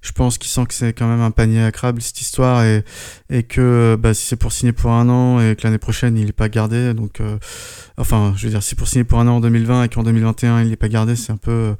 [0.00, 2.84] je pense qu'il sent que c'est quand même un panier à crabe cette histoire et,
[3.30, 6.28] et que bah, si c'est pour signer pour un an et que l'année prochaine il
[6.28, 7.38] est pas gardé, donc euh,
[7.96, 10.62] enfin, je veux dire, si pour signer pour un an en 2020 et qu'en 2021
[10.62, 11.74] il est pas gardé, c'est un peu,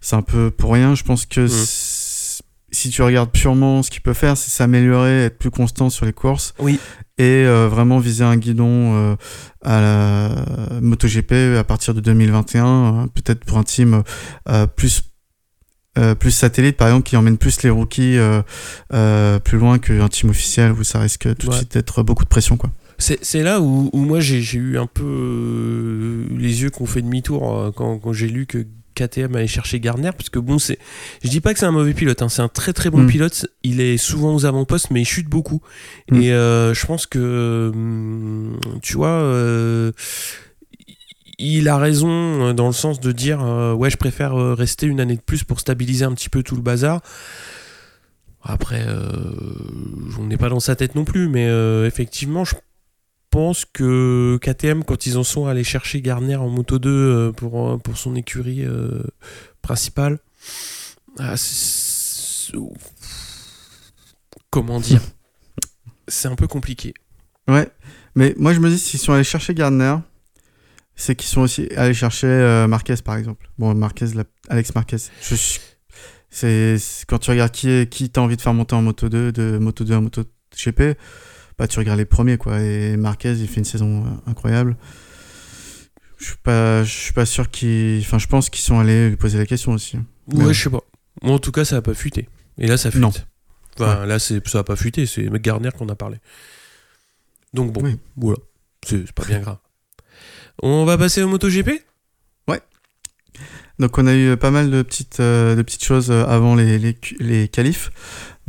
[0.00, 0.94] c'est un peu pour rien.
[0.94, 1.66] Je pense que mmh
[2.72, 6.12] si tu regardes purement ce qu'il peut faire, c'est s'améliorer, être plus constant sur les
[6.12, 6.54] courses.
[6.58, 6.78] Oui.
[7.18, 9.16] Et euh, vraiment viser un guidon euh,
[9.62, 14.02] à la MotoGP à partir de 2021, hein, peut-être pour un team
[14.48, 15.02] euh, plus
[16.20, 18.16] plus satellite par exemple qui emmène plus les rookies
[19.44, 22.56] plus loin qu'un team officiel où ça risque tout de suite d'être beaucoup de pression
[22.56, 22.70] quoi.
[22.96, 27.72] C'est là où, où moi j'ai eu un peu les yeux qui ont fait demi-tour
[27.76, 28.64] quand, quand j'ai lu que
[29.00, 30.78] KTM aller chercher Gardner parce que bon c'est
[31.22, 33.06] je dis pas que c'est un mauvais pilote hein, c'est un très très bon mm.
[33.06, 35.62] pilote il est souvent aux avant-postes mais il chute beaucoup
[36.10, 36.20] mm.
[36.20, 39.92] et euh, je pense que mm, tu vois euh,
[41.38, 43.40] il a raison euh, dans le sens de dire
[43.76, 46.62] ouais je préfère rester une année de plus pour stabiliser un petit peu tout le
[46.62, 47.00] bazar
[48.42, 48.84] après
[50.18, 51.46] on n'est pas dans sa tête non plus mais
[51.86, 52.54] effectivement je
[53.30, 57.70] pense que KTM, quand ils en sont allés chercher Garner en Moto 2 euh, pour,
[57.70, 59.02] euh, pour son écurie euh,
[59.62, 60.18] principale,
[61.18, 61.34] ah,
[64.50, 65.00] comment dire?
[66.08, 66.92] C'est un peu compliqué.
[67.46, 67.68] Ouais,
[68.14, 69.96] mais moi je me dis, s'ils sont allés chercher Gardner,
[70.96, 73.48] c'est qu'ils sont aussi allés chercher Marquez par exemple.
[73.58, 74.06] Bon, Marquez,
[74.48, 74.98] Alex Marquez.
[75.22, 75.58] Je
[76.30, 76.76] c'est
[77.08, 79.84] quand tu regardes qui, qui t'as envie de faire monter en Moto 2, de Moto
[79.84, 80.22] 2 à Moto
[80.56, 80.96] GP
[81.60, 82.58] bah, tu regardes les premiers, quoi.
[82.62, 84.78] Et Marquez, il fait une saison euh, incroyable.
[86.16, 88.00] Je suis pas, je suis pas sûr qu'ils.
[88.00, 89.98] Enfin, je pense qu'ils sont allés lui poser la question aussi.
[90.28, 90.80] Ouais, je sais pas.
[91.20, 92.30] Moi, en tout cas, ça a pas fuité.
[92.56, 93.02] Et là, ça fuite.
[93.02, 93.12] Non.
[93.78, 95.04] Enfin, là, ça a pas fuité.
[95.04, 96.16] C'est Garner qu'on a parlé.
[97.52, 98.38] Donc, bon, voilà.
[98.86, 99.58] C'est pas bien grave.
[100.62, 101.68] On va passer au MotoGP?
[102.48, 102.62] Ouais.
[103.78, 106.78] Donc, on a eu pas mal de petites, euh, de petites choses euh, avant les,
[106.78, 107.90] les, les qualifs.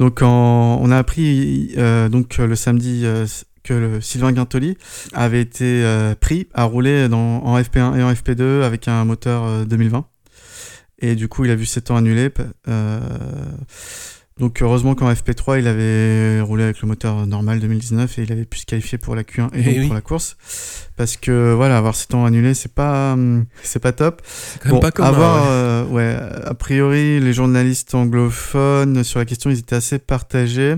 [0.02, 3.28] Donc on a appris euh, donc le samedi euh,
[3.64, 4.76] que le Sylvain Guintoli
[5.14, 10.08] avait été euh, pris à rouler en FP1 et en FP2 avec un moteur 2020.
[11.04, 12.32] Et du coup, il a vu ses temps annulés.
[14.42, 18.46] Donc heureusement qu'en FP3, il avait roulé avec le moteur normal 2019 et il avait
[18.46, 20.36] pu se qualifier pour la Q1 et, eh pour la course.
[20.98, 24.24] Parce que voilà, avoir ses temps annulés, c'est pas hum, c'est pas top.
[24.66, 26.18] Bon, pas comme avoir, euh, ouais.
[26.44, 30.74] a priori, les journalistes anglophones sur la question, ils étaient assez partagés.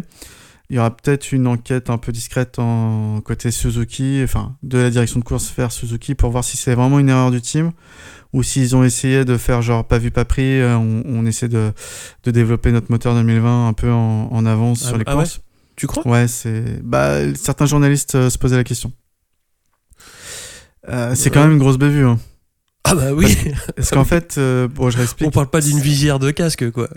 [0.69, 4.89] il y aura peut-être une enquête un peu discrète en côté Suzuki, enfin de la
[4.89, 7.71] direction de course vers Suzuki pour voir si c'est vraiment une erreur du team
[8.33, 11.47] ou s'ils ont essayé de faire genre pas vu pas pris, euh, on, on essaie
[11.47, 11.71] de,
[12.23, 15.17] de développer notre moteur 2020 un peu en, en avance Ah sur les bah- ah
[15.17, 15.23] ouais?
[15.23, 15.41] Courses.
[15.75, 16.07] Tu crois?
[16.07, 16.81] Ouais, c'est.
[16.83, 18.91] Bah, certains journalistes euh, se posaient la question.
[20.89, 22.05] Euh, c'est quand même une grosse bévue.
[22.05, 22.19] Hein.
[22.83, 23.37] Ah bah oui,
[23.77, 25.27] Parce qu'en fait, euh, bon, je réexplique.
[25.27, 26.89] on parle pas d'une visière de casque quoi.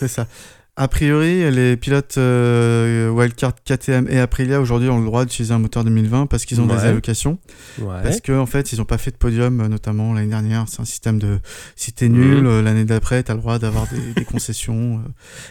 [0.00, 0.26] C'est ça.
[0.80, 5.58] A priori, les pilotes euh, Wildcard KTM et Aprilia aujourd'hui ont le droit d'utiliser un
[5.58, 7.38] moteur 2020 parce qu'ils ont des allocations.
[7.80, 7.96] Ouais.
[8.04, 10.66] Parce qu'en en fait, ils n'ont pas fait de podium, euh, notamment l'année dernière.
[10.68, 11.40] C'est un système de
[11.74, 15.02] si t'es nul, l'année d'après, t'as le droit d'avoir des, des concessions.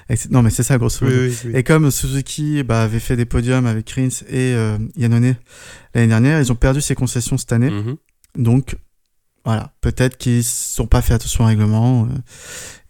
[0.09, 1.21] euh, non, mais c'est ça, grosso Oui, modo.
[1.27, 1.51] oui, oui.
[1.55, 5.35] Et comme Suzuki bah, avait fait des podiums avec Rins et euh, Yannone
[5.93, 7.69] l'année dernière, ils ont perdu ces concessions cette année.
[7.69, 7.97] Mhm.
[8.37, 8.77] Donc,
[9.47, 12.07] voilà, peut-être qu'ils sont pas fait attention au règlement euh,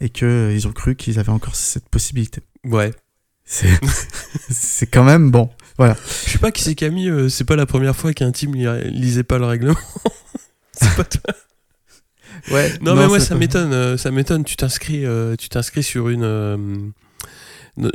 [0.01, 2.41] et qu'ils ont cru qu'ils avaient encore cette possibilité.
[2.65, 2.91] Ouais.
[3.45, 3.69] C'est
[4.49, 5.51] c'est quand même bon.
[5.77, 5.95] Voilà.
[6.25, 8.89] Je sais pas qui c'est Camille, euh, c'est pas la première fois qu'un team li-
[8.91, 9.77] lisait pas le règlement.
[10.71, 11.21] c'est pas toi.
[12.49, 12.73] Ouais.
[12.81, 14.43] Non, mais moi ça m'étonne, euh, ça m'étonne.
[14.43, 16.57] Tu t'inscris, euh, tu t'inscris sur une euh,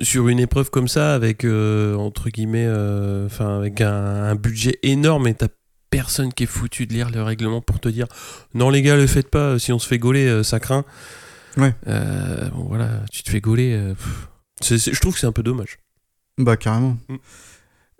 [0.03, 3.90] sur une épreuve comme ça avec euh, entre guillemets, euh, enfin avec un,
[4.25, 5.48] un budget énorme et t'as
[5.92, 8.07] personne qui est foutu de lire le règlement pour te dire
[8.55, 10.85] non les gars le faites pas, si on se fait gauler euh, ça craint.
[11.59, 11.74] Ouais.
[11.87, 13.74] Euh, bon voilà, tu te fais gauler.
[13.74, 13.94] euh,
[14.62, 15.78] je trouve que c'est un peu dommage.
[16.38, 16.96] Bah, carrément.
[17.09, 17.16] Mm.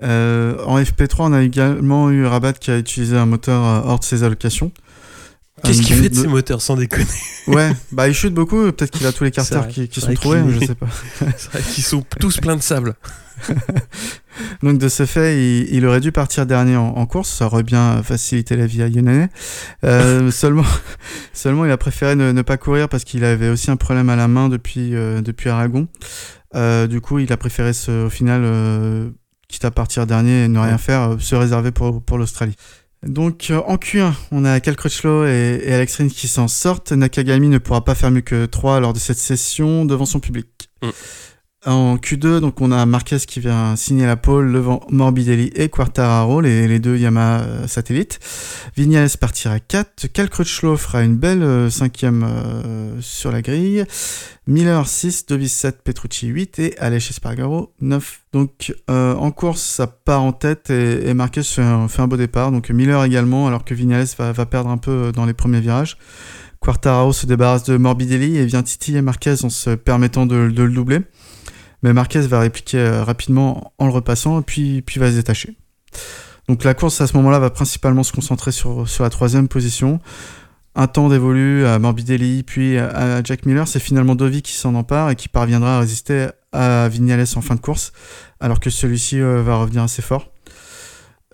[0.05, 4.05] Euh, en FP3, on a également eu Rabat qui a utilisé un moteur hors de
[4.05, 4.72] ses allocations.
[5.64, 7.07] Qu'est-ce Euh, qu'il fait de ces moteurs sans déconner
[7.46, 10.61] Ouais, bah il chute beaucoup, peut-être qu'il a tous les carters qui, sont trouvés, qu'il-
[10.61, 10.87] je sais pas.
[11.37, 12.94] C'est vrai qu'ils sont tous pleins de sable.
[14.62, 17.62] Donc de ce fait, il, il aurait dû partir dernier en, en course, ça aurait
[17.62, 19.29] bien facilité la vie à Yonane.
[19.85, 20.64] Euh, seulement,
[21.33, 24.16] seulement, il a préféré ne, ne pas courir parce qu'il avait aussi un problème à
[24.16, 25.88] la main depuis, euh, depuis Aragon.
[26.55, 28.42] Euh, du coup, il a préféré se, au final,
[29.48, 32.57] quitte à partir dernier et ne rien faire, se réserver pour, pour l'Australie.
[33.07, 36.93] Donc euh, en Q1, on a Cal Crutchlow et, Alex Rins qui s'en sortent.
[36.93, 40.71] Nakagami ne pourra pas faire mieux que 3 lors de cette session devant son public.
[40.83, 40.91] Mm.
[41.64, 46.40] En Q2, donc on a Marquez qui vient signer la pole devant Morbidelli et Quartararo,
[46.40, 48.18] les, deux Yamaha euh, satellites.
[48.77, 50.09] Vignales partira à 4.
[50.09, 53.85] Cal Crutchlow fera une belle euh, cinquième euh, sur la grille.
[54.48, 58.22] Miller 6, Dovis 7, Petrucci 8 et Aleix Espargaro 9.
[58.33, 62.51] Donc euh, en course, ça part en tête et, Marquez fait un, beau départ.
[62.51, 65.96] Donc Miller également, alors que Vignales va, perdre un peu dans les premiers virages.
[66.59, 71.03] Quartararo se débarrasse de Morbidelli et vient titiller Marquez en se permettant de le doubler.
[71.83, 75.57] Mais Marquez va répliquer euh, rapidement en le repassant puis, va se détacher.
[76.49, 80.01] Donc la course à ce moment-là va principalement se concentrer sur, la troisième position.
[80.75, 85.11] Un temps dévolu à Morbidelli puis à, Jack Miller, c'est finalement Dovi qui s'en empare
[85.11, 87.92] et qui parviendra à résister à Vignales en fin de course,
[88.40, 90.33] alors que celui-ci euh, va revenir assez fort.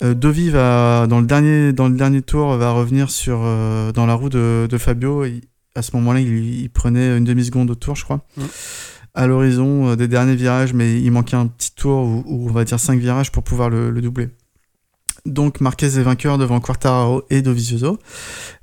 [0.03, 3.39] Euh, Dovi va dans le dernier tour va revenir sur
[3.93, 5.25] dans la roue de, de Fabio.
[5.75, 8.25] À ce moment-là, il, prenait une demi seconde au tour, je crois.
[9.13, 12.51] À l'horizon euh, des derniers virages, mais il manquait un petit tour ou, ou on
[12.53, 14.29] va dire 5 virages pour pouvoir le, le doubler.
[15.25, 17.99] Donc Marquez est vainqueur devant Quartararo et Dovizioso.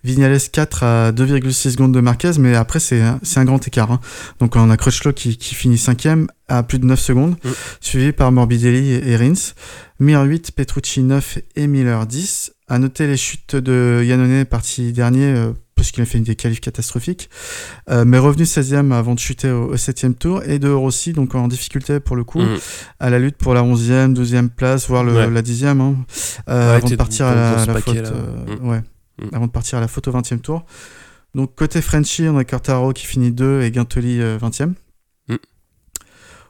[0.05, 3.93] Vignales 4 à 2,6 secondes de Marquez, mais après c'est un, grand écart.
[3.93, 4.01] hein.
[4.41, 7.49] Donc on a Crutchlow qui, qui finit 5ème à plus de 9 secondes, Mm.
[7.81, 9.53] suivi par Morbidelli et, et Rins.
[10.01, 12.53] Mir 8, Petrucci 9 et Miller 10.
[12.69, 15.35] À noter les chutes de Yannone parti dernier,
[15.87, 17.31] euh, parce qu'il a fait une des qualifs catastrophiques,
[17.91, 21.35] euh, mais revenu 16ème avant de chuter au, au 7ème tour, et de Rossi, donc
[21.35, 22.59] en difficulté pour le coup, Mhm.
[23.01, 25.31] à la lutte pour la 11e, 12e place, voire le- Ouais.
[25.31, 25.97] la 10e, hein,
[26.49, 27.95] euh, Ouais, avant de partir à la, la faute.
[27.95, 28.03] là.
[28.11, 28.69] euh, Mm.
[28.69, 28.83] ouais.
[29.23, 29.35] Mm.
[29.35, 30.65] Avant de partir à la faute au 20e tour.
[31.35, 34.75] Donc côté Frenchy, on a Quartaro qui finit 2 et Guintoli euh, 20e.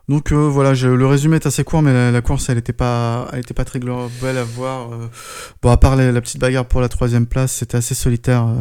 [0.08, 2.72] Donc euh, voilà, je- le résumé est assez court, mais la, la course, elle était
[2.72, 4.92] pas, elle était pas très belle à voir.
[4.92, 5.08] euh.
[5.62, 8.54] Bon, à part la, la petite bagarre pour la troisième place, c'était assez solitaire euh,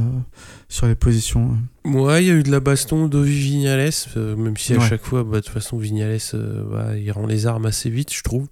[0.70, 1.52] sur les positions.
[1.84, 4.90] Ouais, il y a eu de la baston de Vignales, même si à Ouais.
[4.90, 8.24] chaque fois, bah, de toute façon, Vignales, bah, il rend les armes assez vite, je
[8.24, 8.48] trouve.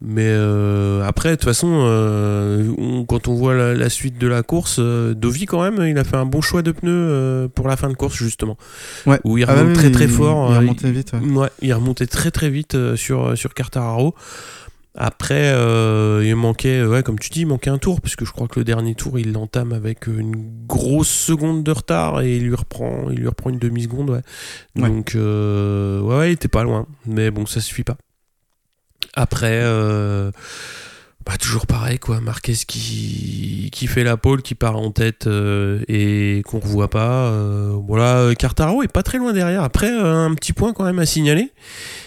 [0.00, 4.26] Mais euh, après, de toute façon, euh, on- quand on voit la, la suite de
[4.26, 7.68] la course, euh, Dovi, quand même, il a fait un bon choix de pneus pour
[7.68, 8.58] la fin de course, justement.
[9.06, 9.18] Ouais.
[9.24, 10.50] Où il Ah remonte ouais, très très il- fort.
[10.52, 11.12] Il remontait vite.
[11.14, 11.20] ouais.
[11.20, 14.14] Ouais, il remontait très très vite sur, sur Quartararo.
[14.96, 15.52] Après,
[16.22, 18.64] il manquait, ouais, comme tu dis, il manquait un tour, puisque je crois que le
[18.64, 20.34] dernier tour, il l'entame avec une
[20.68, 24.10] grosse seconde de retard et il lui reprend, il lui reprend une demi-seconde.
[24.10, 24.20] Ouais.
[24.82, 24.88] Ouais.
[24.88, 26.86] Donc, ouais, ouais, il était pas loin.
[27.06, 27.96] Mais bon, ça suffit pas.
[29.14, 30.30] Après, euh,
[31.26, 32.20] Bah, toujours pareil, quoi.
[32.20, 37.28] Marquez qui, qui fait la pole, qui part en tête euh, et qu'on revoit pas.
[37.30, 39.62] Euh, voilà, Cartaro est pas très loin derrière.
[39.62, 41.50] Après, euh, un petit point quand même à signaler,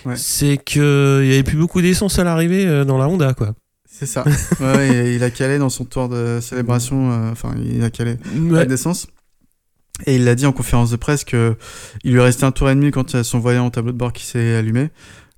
[0.05, 0.15] Ouais.
[0.17, 3.55] c'est qu'il y avait plus beaucoup d'essence à l'arrivée euh, dans la Honda, quoi.
[3.89, 4.23] C'est ça.
[4.59, 7.11] ouais, il, a calé dans son tour de célébration.
[7.11, 8.59] euh, Enfin, il a calé Ouais.
[8.59, 9.07] la d'essence.
[10.05, 11.55] Et il l'a dit en conférence de presse que
[12.03, 13.91] il lui restait un tour et demi quand il y a son voyant au tableau
[13.93, 14.91] de bord qui s'est allumé.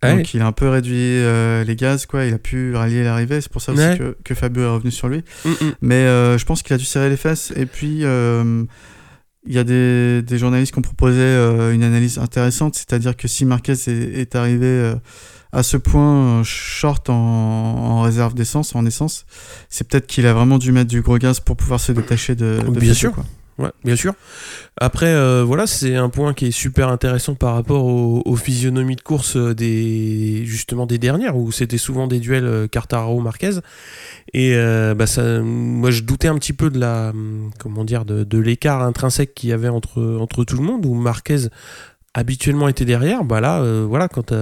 [0.04, 0.16] Ouais.
[0.16, 2.26] Donc il a un peu réduit euh, les gaz, quoi.
[2.26, 3.42] Il a pu rallier l'arrivée.
[3.42, 3.98] C'est pour ça aussi Ouais.
[3.98, 5.24] que, que Fabio est revenu sur lui.
[5.46, 5.72] Mm, mm.
[5.82, 7.52] Mais euh, je pense qu'il a dû serrer les fesses.
[7.56, 8.64] Et puis, euh,
[9.46, 11.22] il y a des, des journalistes qui ont proposé
[11.74, 13.88] une analyse intéressante, c'est-à-dire que si Marquez est,
[14.20, 14.94] est arrivé
[15.52, 19.26] à ce point short en, en réserve d'essence, en essence,
[19.70, 22.60] c'est peut-être qu'il a vraiment dû mettre du gros gaz pour pouvoir se détacher de.
[22.68, 23.14] de Bien sûr.
[23.14, 23.26] quoi.
[23.60, 24.14] Ouais, bien sûr.
[24.80, 28.96] Après, euh, voilà, c'est un point qui est super intéressant par rapport aux, aux physionomies
[28.96, 33.60] de course euh, des justement des dernières où c'était souvent des duels euh, Quartararo-Marquez.
[34.34, 37.12] Et euh, bah ça, moi, je doutais un petit peu de la
[37.60, 40.94] comment dire de, de l'écart intrinsèque qu'il y avait entre entre tout le monde où
[40.94, 41.48] Marquez
[42.14, 43.26] habituellement était derrière.
[43.26, 44.34] Bah là, euh, voilà, quand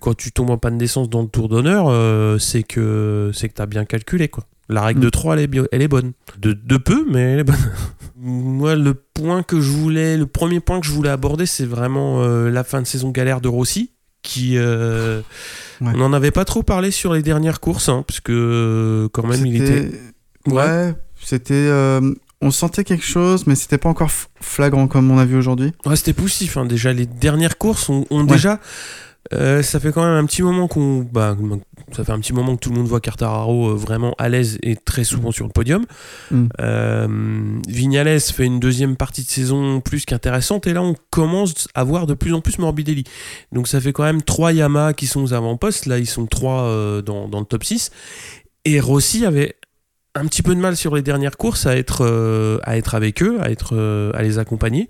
[0.00, 3.54] quand tu tombes en panne d'essence dans le Tour d'honneur, euh, c'est que c'est que
[3.54, 4.44] t'as bien calculé quoi.
[4.68, 5.04] La règle Mm.
[5.04, 6.10] de 3, elle est, bio- elle est bonne.
[6.40, 7.54] De, de peu, mais elle est bonne.
[8.18, 12.22] Moi, le point que je voulais, le premier point que je voulais aborder, c'est vraiment
[12.22, 13.90] euh, la fin de saison galère de Rossi,
[14.22, 15.20] qui euh,
[15.82, 15.92] Ouais.
[15.94, 19.26] on n'en avait pas trop parlé sur les dernières courses, hein, parce que euh, quand
[19.26, 19.90] même il était.
[20.46, 21.68] Ouais, c'était.
[22.42, 25.72] On sentait quelque chose, mais c'était pas encore flagrant comme on a vu aujourd'hui.
[25.86, 26.56] Ouais, c'était poussif.
[26.56, 26.66] hein.
[26.66, 28.26] Déjà, les dernières courses ont, ont Ouais.
[28.26, 28.60] déjà.
[29.32, 31.00] euh, ça fait quand même un petit moment qu'on.
[31.00, 31.36] Bah,
[31.92, 34.58] ça fait un petit moment que tout le monde voit Quartararo euh, vraiment à l'aise
[34.62, 35.84] et très souvent sur le podium.
[36.30, 36.44] Mm.
[36.60, 41.82] Euh, Vignales fait une deuxième partie de saison plus qu'intéressante et là on commence à
[41.84, 43.02] voir de plus en plus Morbidelli.
[43.50, 45.86] Donc ça fait quand même trois Yamaha qui sont aux avant-postes.
[45.86, 47.90] Là ils sont trois euh, dans, dans le top 6.
[48.64, 49.56] Et Rossi avait
[50.16, 53.22] un petit peu de mal sur les dernières courses à être, euh, à être avec
[53.22, 54.88] eux, à, être, euh, à les accompagner.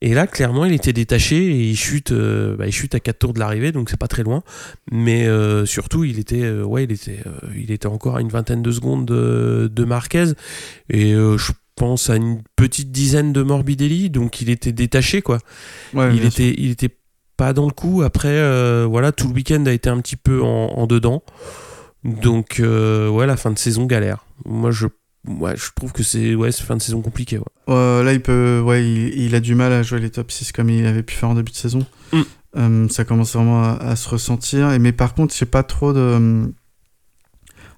[0.00, 3.18] Et là, clairement, il était détaché et il chute, euh, bah, il chute à 4
[3.18, 4.42] tours de l'arrivée, donc c'est pas très loin.
[4.90, 5.26] Mais
[5.66, 7.20] surtout, il était, ouais, il, était,
[7.56, 10.32] il était encore à une vingtaine de secondes de, de Marquez.
[10.90, 15.38] Et je pense à une petite dizaine de Morbidelli, donc il était détaché, quoi.
[15.92, 16.26] Ouais, il, sûr.
[16.28, 16.94] était, il était
[17.36, 18.02] pas dans le coup.
[18.02, 21.22] Après, voilà, tout le week-end a été un petit peu en, en dedans.
[22.04, 24.23] Donc, ouais, la fin de saison galère.
[24.44, 24.86] Moi, je,
[25.28, 27.38] ouais, je trouve que c'est ouais, fin de saison compliquée.
[27.38, 27.44] Ouais.
[27.68, 30.52] Euh, là, il peut, ouais, il, il a du mal à jouer les top 6
[30.52, 31.86] comme il avait pu faire en début de saison.
[32.12, 32.20] Mm.
[32.56, 34.70] Euh, ça commence vraiment à, à se ressentir.
[34.72, 36.52] Et mais par contre, j'ai pas trop de, on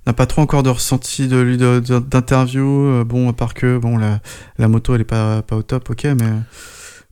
[0.06, 2.86] n'a pas trop encore de ressenti de d'interview.
[2.88, 4.20] Euh, bon, à part que bon, la,
[4.58, 6.30] la moto, elle est pas pas au top, ok, mais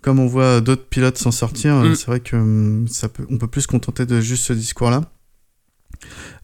[0.03, 1.95] comme on voit d'autres pilotes s'en sortir, Mm.
[1.95, 5.01] c'est vrai que hum, ça peut, on peut plus se contenter de juste ce discours-là.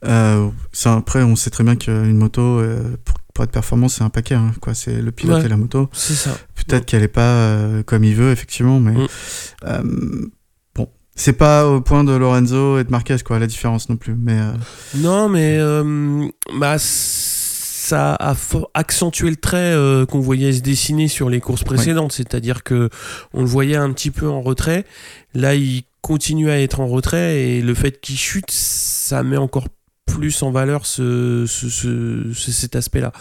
[0.05, 0.49] Euh,
[0.85, 4.35] après, on sait très bien qu'une moto, euh, pour, pour être performant, c'est un paquet.
[4.35, 4.75] hein, quoi.
[4.75, 5.47] C'est le pilote Ouais.
[5.47, 5.89] et la moto.
[5.93, 6.31] C'est ça.
[6.67, 10.31] Peut-être qu'elle est pas euh, comme il veut, effectivement, mais Mm.
[10.75, 14.15] bon, c'est pas au point de Lorenzo et de Marquez, quoi, la différence non plus.
[14.15, 14.53] Mais euh,
[14.97, 16.27] Non, mais euh,
[16.59, 18.35] bah, ça a
[18.75, 22.13] accentué le trait euh, qu'on voyait se dessiner sur les courses précédentes.
[22.13, 22.89] C'est-à-dire que
[23.33, 24.85] on le voyait un petit peu en retrait.
[25.35, 29.69] Là, il continue à être en retrait et le fait qu'il chute, ça met encore
[30.07, 33.13] plus en valeur ce, ce- ce- ce- cet aspect-là.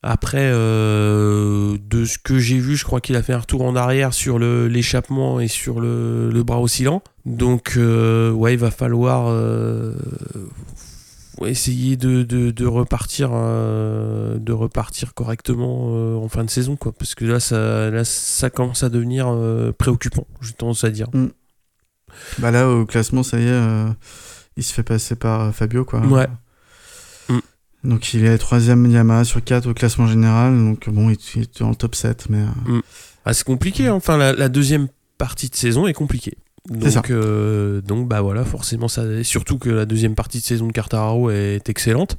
[0.00, 3.74] Après, euh, de ce que j'ai vu, je crois qu'il a fait un retour en
[3.74, 7.02] arrière sur l'échappement et sur le, bras oscillant.
[7.26, 9.92] Donc, euh, ouais, il va falloir euh,
[11.44, 16.92] essayer de, repartir, de repartir correctement en fin de saison, quoi.
[16.92, 19.36] Parce que là, ça, commence à devenir
[19.78, 21.08] préoccupant, j'ai tendance à dire.
[22.38, 23.88] Bah là, au classement, ça y est, euh,
[24.56, 26.00] il se fait passer par euh, Fabio, quoi.
[26.00, 26.26] Ouais.
[27.28, 27.38] Mm.
[27.84, 31.60] Donc il est troisième Yamaha sur 4 au classement général, donc bon, il, il est
[31.60, 32.80] dans le top 7, mais euh,
[33.24, 33.94] Ah, c'est compliqué, hein.
[33.94, 36.36] enfin, la, la deuxième partie de saison est compliquée.
[36.68, 37.00] Ça.
[37.00, 40.72] Donc, euh, donc, bah voilà, forcément, ça, surtout que la deuxième partie de saison de
[40.72, 42.18] Cartararo est excellente.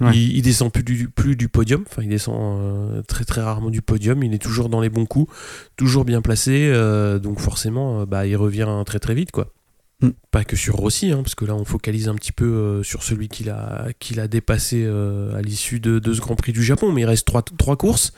[0.00, 0.10] Ouais.
[0.14, 3.70] Il, il descend plus du, plus du podium, enfin, il descend euh, très très rarement
[3.70, 4.22] du podium.
[4.24, 5.32] Il est toujours dans les bons coups,
[5.76, 9.52] toujours bien placé, euh, donc forcément, bah, il revient très très vite, quoi.
[10.00, 10.08] Mm.
[10.32, 13.28] Pas que sur Rossi, hein, parce que là, on focalise un petit peu sur celui
[13.28, 17.02] qu'il a, qu'il a dépassé à l'issue de, de ce Grand Prix du Japon, mais
[17.02, 18.12] il reste trois, trois courses.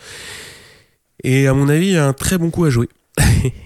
[1.23, 2.89] Et à mon avis, il y a un très bon coup à jouer.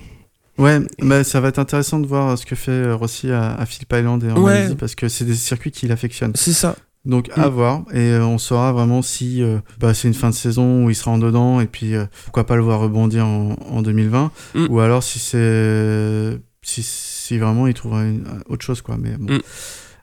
[0.59, 3.65] Ouais, bah, ça va être intéressant de voir ce que fait euh, Rossi à, à
[3.67, 4.53] Phillip Island et en Ouais.
[4.55, 6.33] Malaisie parce que c'est des circuits qu'il affectionne.
[6.35, 6.77] C'est ça.
[7.07, 7.53] Donc à Mm.
[7.53, 10.91] voir et euh, on saura vraiment si euh, bah, c'est une fin de saison où
[10.91, 14.31] il sera en dedans et puis euh, pourquoi pas le voir rebondir en, en 2020
[14.55, 14.67] Mm.
[14.69, 18.97] ou alors si c'est si, si vraiment il trouvera une- autre chose quoi.
[18.99, 19.41] Mais bon, Mm.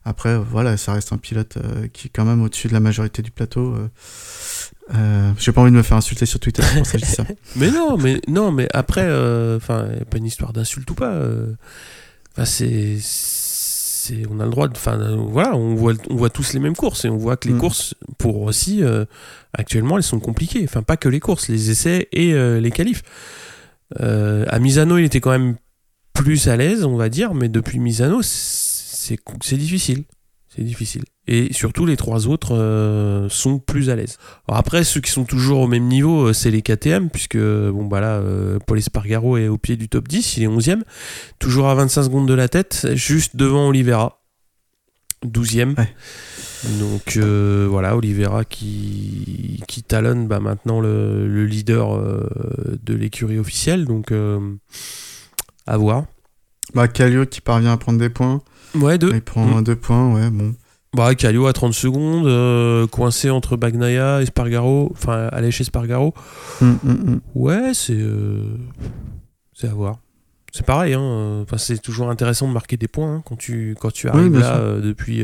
[0.10, 3.22] Après, voilà, ça reste un pilote euh, qui est quand même au-dessus de la majorité
[3.22, 3.74] du plateau.
[3.76, 3.90] Euh,
[4.96, 7.06] euh, J'ai pas envie de me faire insulter sur Twitter, c'est pour ça que je
[7.06, 7.26] dis ça.
[7.56, 11.12] Mais non, mais non, mais après, euh, enfin, pas une histoire d'insulte ou pas.
[11.14, 11.54] euh.
[12.46, 14.98] C'est, c'est, on a le droit de, enfin,
[15.30, 17.60] voilà, on voit, on voit tous les mêmes courses et on voit que les Mm.
[17.60, 19.06] courses, pour aussi, euh,
[19.54, 20.64] actuellement, elles sont compliquées.
[20.64, 23.04] Enfin, pas que les courses, les essais et euh, les qualifs.
[24.00, 25.56] À Misano, il était quand même
[26.14, 30.04] plus à l'aise, on va dire, mais depuis Misano, c'est, c'est difficile.
[30.58, 31.04] C'est difficile.
[31.28, 34.18] Et surtout, les trois autres euh, sont plus à l'aise.
[34.48, 37.86] Alors après, ceux qui sont toujours au même niveau, euh, c'est les KTM, puisque bon
[37.86, 40.82] bah là, euh, Paul Espargaro est au pied du top 10, il est 11e,
[41.38, 44.20] toujours à 25 secondes de la tête, juste devant Oliveira,
[45.28, 45.78] 12e.
[45.78, 45.94] Ouais.
[46.80, 52.00] Donc euh, voilà, Oliveira qui, qui talonne bah, maintenant le, le leader
[52.82, 54.12] de l'écurie officielle, donc
[55.68, 56.06] à voir.
[56.74, 58.42] Bah, Kallio qui parvient à prendre des points.
[58.82, 59.12] Ouais, deux.
[59.14, 60.54] Il prend deux points, ouais, bon.
[60.96, 66.14] Bah, à 30 secondes, euh, coincé entre Bagnaia et Spargaro, enfin Aleix et Spargaro.
[66.60, 67.22] Hum, hum.
[67.36, 68.58] Ouais, c'est euh,
[69.54, 70.00] c'est à voir.
[70.54, 71.42] C'est pareil, hein.
[71.44, 74.56] Enfin, c'est toujours intéressant de marquer des points hein, quand tu quand tu arrives là
[74.58, 75.24] euh, depuis,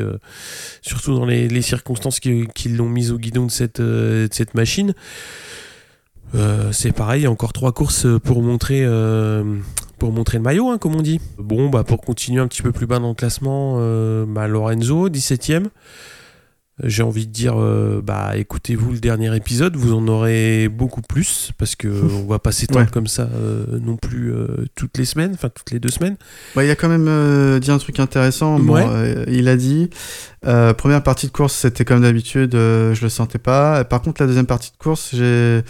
[0.82, 4.54] surtout dans les, les circonstances qui, qui l'ont mise au guidon de cette de cette
[4.54, 4.94] machine.
[6.72, 8.86] C'est pareil, il y a encore trois courses pour montrer
[10.04, 11.22] pour montrer le maillot, hein, comme on dit.
[11.38, 15.08] Bon, bah pour continuer un petit peu plus bas dans le classement, euh, bah, Lorenzo,
[15.08, 15.68] 17ème.
[16.84, 21.52] J'ai envie de dire, euh, bah écoutez-vous le dernier épisode, vous en aurez beaucoup plus
[21.58, 21.88] parce que
[22.22, 22.92] on va pas s'étendre Ouais.
[22.92, 24.34] comme ça euh, non plus
[24.76, 26.18] toutes les semaines, enfin toutes les deux semaines.
[26.54, 28.60] Bah, il a quand même dit un truc intéressant.
[28.60, 29.24] Bon, Ouais.
[29.30, 29.90] il a dit
[30.42, 33.86] première partie de course, c'était comme d'habitude, je le sentais pas.
[33.86, 35.62] Par contre, la deuxième partie de course, j'ai,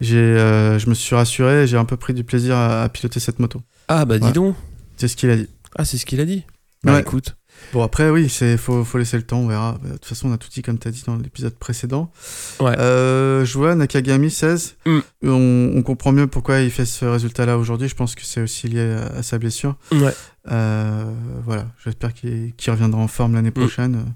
[0.00, 3.20] j'ai, euh, je me suis rassuré, j'ai un peu pris du plaisir à, à piloter
[3.20, 3.60] cette moto.
[3.88, 4.32] Ah bah dis Ouais.
[4.32, 4.56] donc,
[4.96, 5.48] C'est ce qu'il a dit.
[5.76, 6.44] ah c'est ce qu'il a dit.
[6.84, 7.00] Bah Ouais.
[7.00, 7.36] écoute,
[7.72, 9.78] Bon après oui, c'est faut, faut laisser le temps, on verra.
[9.82, 12.12] De toute façon, on a tout dit comme tu as dit dans l'épisode précédent.
[12.60, 12.78] Ouais.
[12.78, 14.76] Euh, je vois Nakagami 16.
[14.84, 14.98] Mm.
[15.24, 17.88] On, on comprend mieux pourquoi il fait ce résultat-là aujourd'hui.
[17.88, 19.76] Je pense que c'est aussi lié à, à sa blessure.
[19.92, 20.12] ouais.
[20.50, 21.10] Euh,
[21.44, 23.94] voilà, j'espère qu'il reviendra en forme l'année prochaine.
[23.96, 24.10] Euh,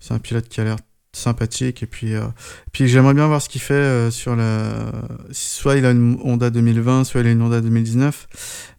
[0.00, 0.76] C'est un pilote qui a l'air
[1.18, 2.22] sympathique et puis euh,
[2.72, 4.90] puis j'aimerais bien voir ce qu'il fait euh, sur la
[5.32, 8.28] soit il a une Honda 2020 soit il a une Honda 2019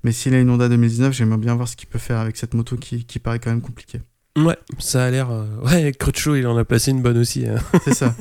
[0.03, 2.53] mais s'il a une Honda 2019 j'aimerais bien voir ce qu'il peut faire avec cette
[2.53, 4.01] moto qui, qui paraît quand même compliquée
[4.37, 5.31] Ouais, ça a l'air.
[5.31, 7.45] euh, Ouais, Crutchlow, il en a placé une bonne aussi.
[7.47, 7.55] hein.
[7.83, 8.15] c'est ça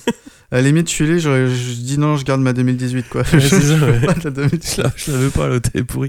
[0.50, 3.40] à la limite je suis je, je dis non je garde ma 2018 quoi Ouais,
[3.40, 4.00] c'est ça, ouais.
[4.24, 4.74] La 2018.
[4.76, 6.08] Je la- je l'avais pas, l'autre est pourri.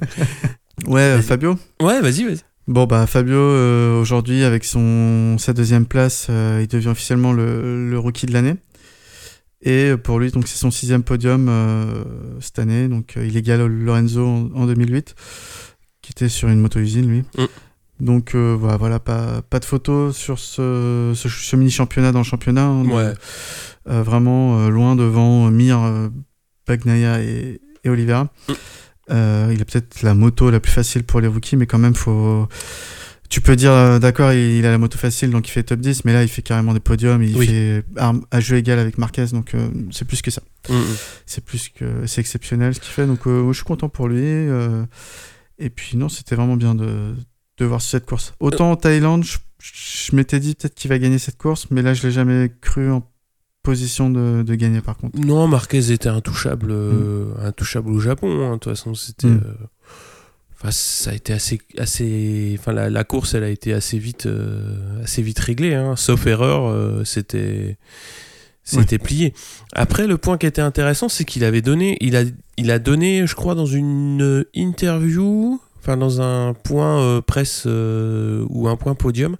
[0.87, 1.21] ouais.
[1.21, 1.57] Fabio?
[1.81, 2.39] Ouais, vas-y, vas-y.
[2.69, 7.89] Bon bah Fabio euh, aujourd'hui avec son sa deuxième place, euh, il devient officiellement le,
[7.89, 8.55] le rookie de l'année.
[9.63, 12.03] Et pour lui donc c'est son sixième podium euh,
[12.39, 15.15] cette année, donc il égale Lorenzo en, en 2008,
[16.03, 17.23] qui était sur une moto usine lui.
[17.39, 17.45] Mm.
[18.05, 22.23] Donc voilà, voilà pas, pas de photo sur ce, ce, ce mini championnat dans le
[22.23, 22.65] championnat.
[22.65, 23.13] hein, Ouais.
[23.89, 26.09] euh, vraiment loin devant Mir,
[26.67, 28.25] Bagnaia et, et Oliveira.
[28.47, 28.53] Mm.
[29.11, 31.95] Euh, il a peut-être la moto la plus facile pour les rookies, mais quand même,
[31.95, 32.47] faut.
[33.29, 35.79] Tu peux dire, euh, d'accord, il, il a la moto facile, donc il fait top
[35.79, 37.45] 10, mais là, il fait carrément des podiums, il Oui.
[37.47, 40.41] fait arme à jeu égal avec Marquez, donc euh, c'est plus que ça.
[40.67, 40.83] Mm, mm.
[41.27, 41.85] C'est plus que.
[42.07, 44.25] C'est exceptionnel ce qu'il fait, donc je suis content pour lui.
[45.59, 47.13] et puis, non, c'était vraiment bien de,
[47.57, 48.33] de voir cette course.
[48.39, 51.93] Autant en Thaïlande, je, je m'étais dit peut-être qu'il va gagner cette course, mais là,
[51.93, 53.07] je l'ai jamais cru en
[53.63, 55.19] position de, de gagner, par contre.
[55.19, 58.45] Non, Marquez était intouchable, euh, intouchable au Japon.
[58.47, 58.53] hein.
[58.53, 59.27] De toute façon, c'était.
[59.27, 59.41] Mm.
[59.45, 59.53] euh,
[60.61, 62.57] Enfin, ça a été assez, assez.
[62.59, 65.73] Enfin, la, la course, elle a été assez vite, euh, assez vite réglée.
[65.73, 65.95] hein.
[65.95, 67.77] Sauf erreur, euh, c'était,
[68.65, 69.33] c'était plié.
[69.71, 72.23] Après, le point qui était intéressant, c'est qu'il avait donné, il a,
[72.57, 78.75] il a donné, je crois, dans une interview, enfin dans un point presse ou un
[78.75, 79.37] point podium,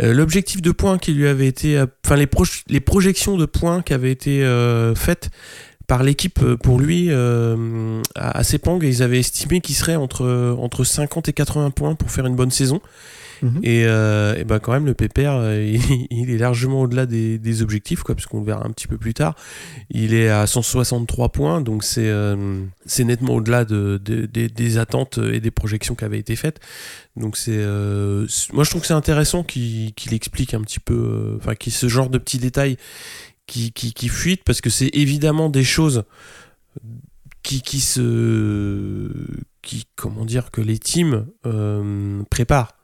[0.00, 2.28] euh, l'objectif de points qui lui avait été, euh, enfin les,
[2.68, 5.30] les projections de points qui avaient été euh, faites
[5.86, 10.56] par l'équipe euh, pour lui euh, à, à Sepang, ils avaient estimé qu'il serait entre,
[10.58, 12.80] entre 50 et 80 points pour faire une bonne saison.
[13.42, 13.60] Mhm.
[13.64, 15.76] Et, euh, et ben quand même le pépère euh,
[16.10, 19.34] il, est largement au-delà des, objectifs quoi puisqu'on le verra un petit peu plus tard.
[19.90, 25.18] Il est à 163 points donc c'est euh, c'est nettement au-delà de, de- des- attentes
[25.18, 26.60] et des projections qui avaient été faites.
[27.16, 31.36] Donc c'est euh, moi je trouve que c'est intéressant qu'il explique un petit peu euh,
[31.36, 32.76] enfin qu'il ce genre de petits détails
[33.46, 36.04] qui, qui, qui fuitent parce que c'est évidemment des choses
[37.42, 39.10] qui, qui se
[39.62, 42.76] qui comment dire que les teams euh, préparent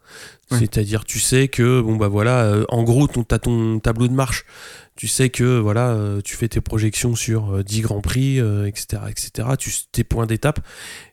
[0.51, 0.59] Ouais.
[0.61, 4.15] c'est-à-dire tu sais que bon bah voilà euh, en gros ton t'as ton tableau de
[4.15, 4.45] marche
[4.97, 8.67] tu sais que voilà euh, tu fais tes projections sur euh, 10 grands prix euh,
[8.67, 10.61] etc etc tu tes points d'étape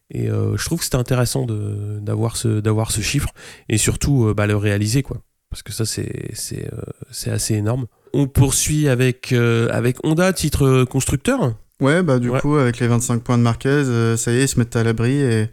[0.10, 3.30] et euh, je trouve que c'était intéressant de d'avoir ce d'avoir ce chiffre
[3.68, 5.18] et surtout euh, bah, le réaliser quoi
[5.50, 6.82] parce que ça c'est c'est euh,
[7.12, 7.88] c'est assez énorme.
[8.14, 11.54] On poursuit avec euh, avec Honda titre constructeur.
[11.82, 12.40] Ouais, bah du Ouais.
[12.40, 14.84] coup, avec les 25 points de Marquez, euh, ça y est, ils se mettent à
[14.86, 15.50] l'abri et,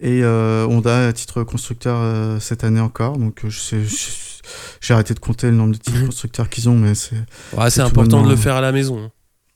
[0.00, 3.16] et euh, Honda à titre constructeur euh, cette année encore.
[3.18, 4.42] Donc euh, je sais, je-
[4.80, 6.06] j'ai arrêté de compter le nombre de titres Mhm.
[6.06, 7.16] constructeurs qu'ils ont, mais c'est.
[7.56, 9.10] Ouais, c'est important de le faire à la maison.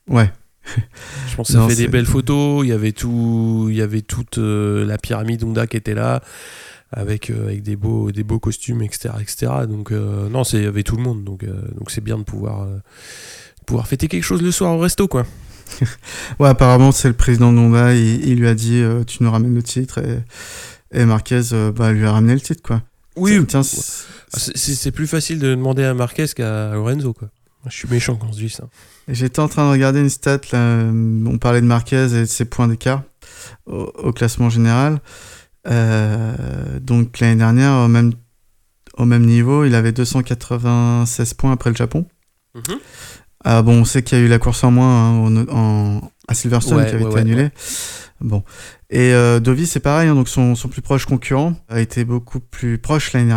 [0.07, 0.31] Ouais.
[1.29, 2.63] Je pense que ça Non, fait des belles photos.
[2.65, 6.21] Il y avait tout, il y avait toute euh, la pyramide Honda qui était là,
[6.91, 9.51] avec euh, avec des beaux des beaux costumes, etc., etc.
[9.67, 11.23] Donc euh, non, c'est il y avait tout le monde.
[11.23, 12.67] Donc donc c'est bien de pouvoir
[13.65, 15.25] pouvoir fêter quelque chose le soir au resto, quoi.
[16.39, 19.31] Ouais, apparemment, c'est le président de Honda, il, il lui a dit euh, Tu nous
[19.31, 20.19] ramènes le titre et,
[20.99, 22.81] et Marquez euh, bah, lui a ramené le titre, quoi.
[23.17, 27.29] Oui, Tiens, c'est- plus facile de demander à Marquez qu'à Lorenzo, quoi.
[27.67, 28.63] Je suis méchant quand je dis ça.
[29.07, 32.45] J'étais en train de regarder une stat, là, on parlait de Marquez et de ses
[32.45, 33.03] points d'écart
[33.67, 34.99] au, au classement général.
[35.67, 38.13] Euh, donc l'année dernière, au même,
[38.97, 42.05] au même niveau, il avait 296 points après le Japon.
[42.55, 42.79] Mhm.
[43.43, 46.11] Ah bon, on sait qu'il y a eu la course en moins hein, en, en-
[46.27, 47.49] à Silverstone Ouais, qui avait ouais, été ouais, annulée.
[48.19, 48.43] Bon.
[48.89, 52.39] Et euh, Dovi, c'est pareil, hein, donc son, son plus proche concurrent a été beaucoup
[52.39, 53.27] plus proche l'année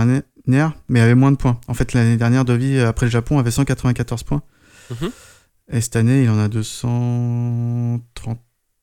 [0.47, 1.59] dernière, mais avait moins de points.
[1.69, 4.43] En fait, l'année dernière, Dovi, après le Japon, avait 194 points.
[4.91, 5.11] Mhm.
[5.73, 8.39] Et cette année, il en a 230,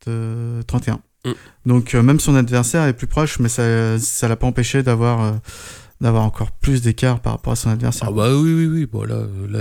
[0.07, 0.99] euh, 31.
[1.26, 1.32] Mm.
[1.67, 5.22] Donc euh, même son adversaire est plus proche, mais ça ça l'a pas empêché d'avoir
[5.22, 5.32] euh,
[6.01, 8.07] d'avoir encore plus d'écart par rapport à son adversaire.
[8.09, 8.86] Ah bah oui, oui, oui.
[8.88, 9.59] Bon, là, euh, là,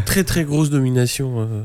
[0.06, 1.64] très très grosse domination euh,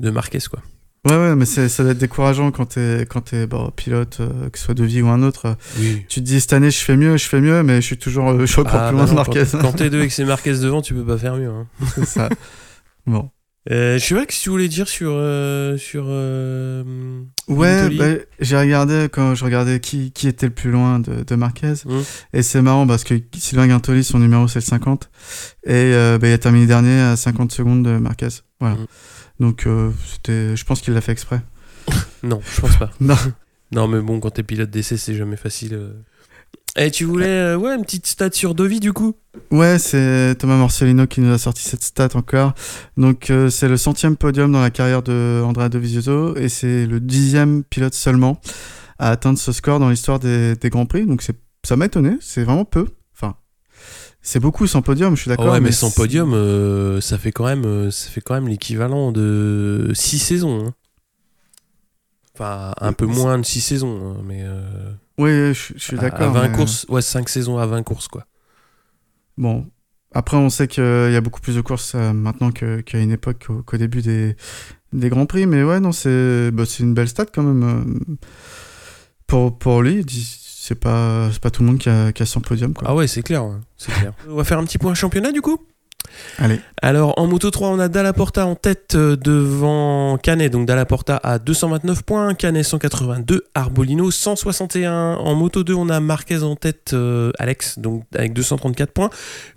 [0.00, 0.60] de Marquez, quoi.
[1.06, 4.58] Ouais, ouais, mais ça doit être décourageant quand t'es quand t'es bon, pilote, euh, que
[4.58, 5.54] ce soit de vie ou un autre.
[5.78, 6.02] Oui.
[6.08, 8.30] Tu te dis cette année je fais mieux, je fais mieux, mais je suis toujours
[8.30, 9.44] euh, je suis encore Ah, plus bah loin de Marquez.
[9.52, 11.50] Quand, quand t'es deux et que c'est Marquez devant, tu peux pas faire mieux.
[11.50, 11.66] Hein.
[11.94, 12.30] C'est ça.
[13.06, 13.28] Bon.
[13.70, 18.22] Euh, je sais pas que si tu voulais dire sur euh, sur euh, Ouais, bah,
[18.38, 21.72] j'ai regardé quand je regardais qui, qui était le plus loin de, de Marquez.
[21.86, 22.00] Mm.
[22.34, 25.10] Et c'est marrant parce que Sylvain Guintoli, son numéro c'est le 50.
[25.64, 28.28] Et bah, il a terminé dernier à 50 secondes de Marquez.
[28.60, 28.76] Voilà.
[28.76, 28.86] Mm.
[29.40, 29.66] Donc
[30.12, 31.40] c'était, je pense qu'il l'a fait exprès.
[32.22, 32.90] non, je pense pas.
[33.00, 33.16] Non.
[33.72, 35.76] Non, mais bon, quand t'es pilote d'essai, c'est jamais facile.
[36.76, 39.14] Et tu voulais euh, ouais une petite stat sur Dovi du coup?
[39.52, 42.54] Ouais, c'est Thomas Morcellino qui nous a sorti cette stat encore.
[42.96, 46.98] Donc euh, c'est le centième podium dans la carrière de Andrea Dovizioso et c'est le
[46.98, 48.40] dixième pilote seulement
[48.98, 51.06] à atteindre ce score dans l'histoire des, des Grands Prix.
[51.06, 52.86] Donc c'est, ça m'a étonné, c'est vraiment peu.
[53.16, 53.36] Enfin,
[54.20, 55.52] c'est beaucoup sans podium, je suis d'accord.
[55.52, 59.92] Ouais, mais sans podium, euh, ça fait quand même ça fait quand même l'équivalent de
[59.94, 60.66] 6 saisons.
[60.66, 60.74] hein.
[62.34, 64.42] Enfin, un peu moins de 6 saisons, hein, mais
[65.18, 66.22] euh, Oui, oui, je, je suis d'accord.
[66.22, 68.24] À 20 mais- courses, ouais, 5 saisons à 20 courses quoi.
[69.36, 69.66] Bon,
[70.12, 73.10] après, on sait qu'il y a beaucoup plus de courses euh, maintenant que- qu'à une
[73.10, 74.36] époque, qu'au début des,
[74.92, 75.46] des Grands Prix.
[75.46, 77.62] Mais ouais, non, c'est bah, c'est une belle stat quand même.
[78.10, 78.14] euh,
[79.26, 82.40] Pour, pour lui, c'est pas, c'est pas tout le monde qui a, qui a son
[82.40, 82.74] podium.
[82.74, 82.86] Quoi.
[82.88, 83.44] Ah ouais, c'est clair,
[83.76, 84.12] c'est clair.
[84.28, 85.58] On va faire un petit point championnat du coup?
[86.38, 90.52] Allez, Alors en moto 3, on a Dallaporta en tête euh, devant Canet.
[90.52, 95.14] Donc Dallaporta à 229 points, Canet 182, Arbolino 161.
[95.14, 99.10] En moto 2, on a Marquez en tête, euh, Alex, donc avec 234 points.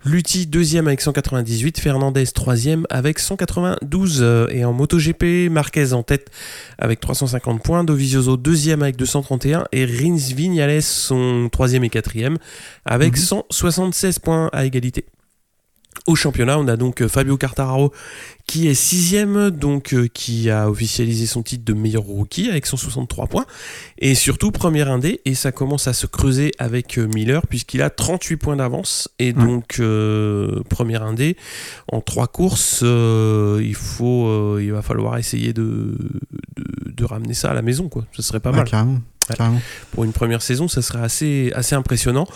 [0.06, 4.20] Lutti deuxième avec 198, Fernandez troisième avec 192.
[4.22, 6.30] Euh, Et en moto GP, Marquez en tête
[6.78, 12.38] avec 350 points, Dovizioso deuxième avec 231 et Rins Vignales son troisième et quatrième
[12.86, 13.24] avec Mhm.
[13.24, 15.06] 176 points à égalité.
[16.06, 17.92] Au championnat, on a donc euh, Fabio Quartararo
[18.46, 23.28] qui est sixième, donc euh, qui a officialisé son titre de meilleur rookie avec 163
[23.28, 23.46] points,
[23.98, 27.90] et surtout premier indé, et ça commence à se creuser avec euh, Miller puisqu'il a
[27.90, 31.36] 38 points d'avance, et donc euh, premier indé
[31.92, 35.98] en trois courses, il faut, il va falloir essayer de,
[36.56, 38.06] de, de ramener ça à la maison, quoi.
[38.14, 39.00] Ce serait pas Ouais, mal carrément.
[39.30, 39.36] Ouais.
[39.36, 39.62] carrément.
[39.92, 42.28] pour une première saison, ça serait assez, assez impressionnant.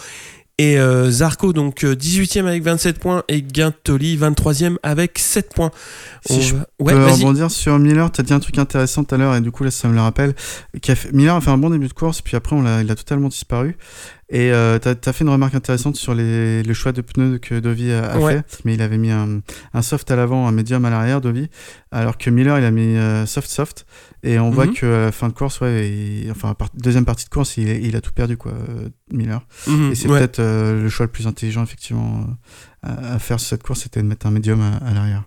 [0.57, 5.71] Et euh, Zarco, donc euh, 18e avec 27 points, et Guintoli, 23e avec 7 points.
[6.25, 8.57] Si On je va- Je Ouais, peux rebondir sur Miller, tu as dit un truc
[8.59, 10.35] intéressant tout à l'heure et du coup là ça me le rappelle.
[10.81, 12.91] Qui a fait- Miller a fait un bon début de course puis après on il
[12.91, 13.75] a totalement disparu.
[14.29, 17.59] Et euh, tu as, fait une remarque intéressante sur les, le choix de pneus que
[17.59, 18.33] Dovi a, a Ouais.
[18.47, 18.59] fait.
[18.63, 19.41] Mais il avait mis un,
[19.73, 21.49] un soft à l'avant, un médium à l'arrière, Dovi.
[21.91, 23.85] Alors que Miller il a mis euh, soft soft.
[24.23, 24.73] Et on voit Mhm.
[24.73, 28.01] qu'à la fin de course, ouais, il- enfin deuxième partie de course, il, il a
[28.01, 29.45] tout perdu quoi, euh, Miller.
[29.67, 30.19] Mhm, Et c'est ouais.
[30.19, 32.27] peut-être euh, le choix le plus intelligent effectivement
[32.85, 35.23] euh, à, à faire sur cette course, c'était de mettre un médium à, à l'arrière.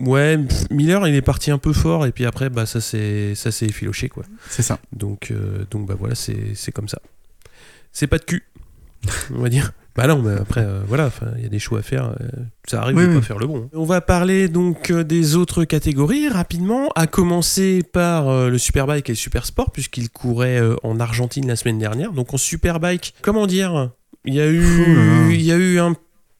[0.00, 3.34] Ouais, pff, Miller, il est parti un peu fort, et puis après, bah, ça s'est
[3.62, 4.24] effiloché, quoi.
[4.50, 4.80] C'est ça.
[4.92, 6.98] Donc, euh, donc bah voilà, c'est comme ça.
[7.92, 8.42] C'est pas de cul,
[9.32, 9.70] on va dire.
[9.96, 12.14] Bah non, mais après, euh, voilà, il y a des choix à faire.
[12.20, 12.28] euh,
[12.66, 13.14] ça arrive Oui, de oui.
[13.16, 13.70] pas faire le bon.
[13.72, 19.08] On va parler donc euh, des autres catégories rapidement, à commencer par euh, le Superbike
[19.08, 22.10] et le Supersport, puisqu'il courait en Argentine la semaine dernière.
[22.12, 23.90] Donc en Superbike, comment dire?
[24.24, 25.94] Il y a eu, il y a eu un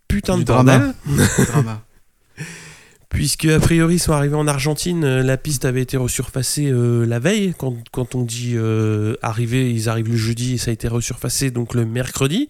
[0.09, 0.93] putain Du de bordel.
[1.49, 1.83] Drama.
[3.09, 7.21] Puisque, a priori, ils sont arrivés en Argentine, la piste avait été resurfacée euh, la
[7.21, 7.55] veille.
[7.57, 11.53] Quand, quand on dit euh, arriver, ils arrivent le jeudi et ça a été resurfacé
[11.53, 12.49] donc le mercredi.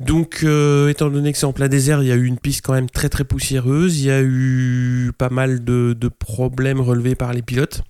[0.00, 2.62] Donc, euh, étant donné que c'est en plein désert, il y a eu une piste
[2.64, 4.00] quand même très très poussiéreuse.
[4.00, 7.82] Il y a eu pas mal de, de problèmes relevés par les pilotes.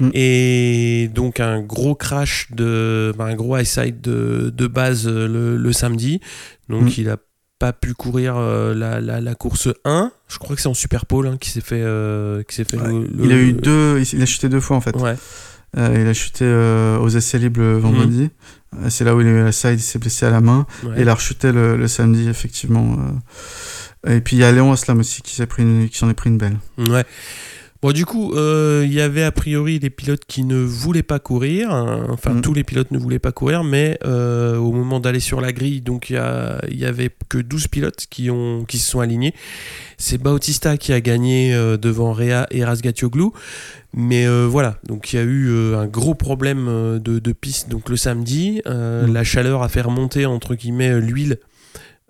[0.00, 0.10] Mm.
[0.14, 5.26] Et donc un gros crash de, ben, un gros high side de, de base euh,
[5.28, 6.20] le, le samedi.
[6.68, 6.92] Donc Mm.
[6.98, 7.16] il a
[7.58, 10.12] pas pu courir euh, la, la, la course 1.
[10.28, 12.76] Je crois que c'est en Super Pole hein, qui s'est fait, euh, qui s'est fait
[12.78, 12.88] Ouais.
[12.88, 14.94] le- le- Il a eu deux, il a chuté deux fois en fait.
[14.96, 15.16] Ouais.
[15.76, 18.30] Euh, il a chuté euh, aux essais libres le vendredi.
[18.76, 20.66] Euh, C'est là où il a eu la side, il s'est blessé à la main.
[20.84, 20.98] ouais.
[20.98, 22.96] Et il a rechuté le, le samedi, effectivement.
[24.06, 24.16] euh.
[24.16, 26.14] Et puis il y a Léon Aslam aussi qui s'est pris une- qui s'en est
[26.14, 26.56] pris une belle.
[26.78, 27.04] Ouais.
[27.80, 31.20] Bon, du coup, euh, il y avait a priori des pilotes qui ne voulaient pas
[31.20, 31.70] courir.
[31.72, 32.06] hein.
[32.10, 32.40] Enfin, Mm.
[32.40, 35.80] tous les pilotes ne voulaient pas courir, mais euh, au moment d'aller sur la grille,
[35.80, 36.20] donc il
[36.70, 39.32] y, y avait que 12 pilotes qui, ont, qui se sont alignés.
[39.96, 43.32] C'est Bautista qui a gagné euh, devant Rea et Razgatioglou.
[43.94, 46.66] Mais voilà, donc il y a eu un gros problème
[47.02, 48.60] de, de piste donc le samedi.
[48.66, 49.12] Mm.
[49.12, 51.38] La chaleur a fait remonter entre guillemets l'huile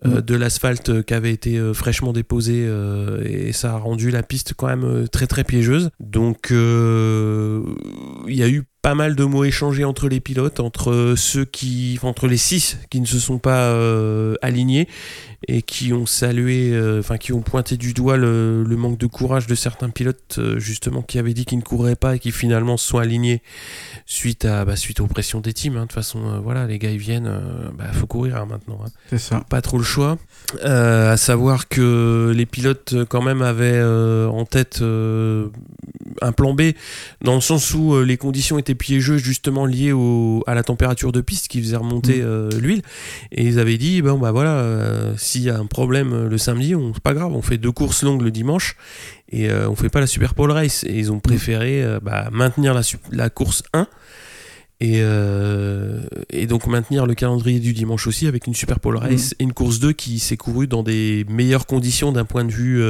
[0.07, 0.21] euh, Mm.
[0.23, 4.55] de l'asphalte qui avait été euh, fraîchement déposé euh, et ça a rendu la piste
[4.57, 5.91] quand même très très piégeuse.
[5.99, 7.63] Donc euh,
[8.29, 11.99] il y a eu pas mal de mots échangés entre les pilotes, entre ceux qui,
[12.03, 14.87] entre les six qui ne se sont pas euh, alignés
[15.47, 19.07] et qui ont salué, euh, enfin qui ont pointé du doigt le, le manque de
[19.07, 22.33] courage de certains pilotes euh, justement qui avaient dit qu'ils ne courraient pas et qui
[22.33, 23.41] finalement se sont alignés
[24.05, 25.77] suite à bah, suite aux pressions des teams.
[25.77, 25.83] hein.
[25.83, 27.31] De toute façon, euh, voilà, les gars ils viennent,
[27.79, 28.81] bah, faut courir hein, maintenant.
[28.85, 29.45] hein C'est ça.
[29.49, 30.19] pas trop le choix.
[30.65, 36.63] À savoir que les pilotes quand même avaient en tête un plan B
[37.23, 41.21] dans le sens où les conditions étaient piégeuses justement liées au, à la température de
[41.21, 42.49] piste qui faisait remonter Mm.
[42.59, 42.83] l'huile
[43.33, 46.75] et ils avaient dit bon bah voilà s'il y a un problème euh, le samedi
[46.75, 48.77] on c'est pas grave on fait deux courses longues le dimanche
[49.31, 52.29] et euh, on fait pas la Super Pole Race et ils ont préféré euh, bah,
[52.33, 52.79] maintenir
[53.13, 53.87] la, course 1
[54.81, 59.35] et, euh, et donc maintenir le calendrier du dimanche aussi avec une Super Pole Race
[59.39, 62.83] et une course 2 qui s'est courue dans des meilleures conditions d'un point de vue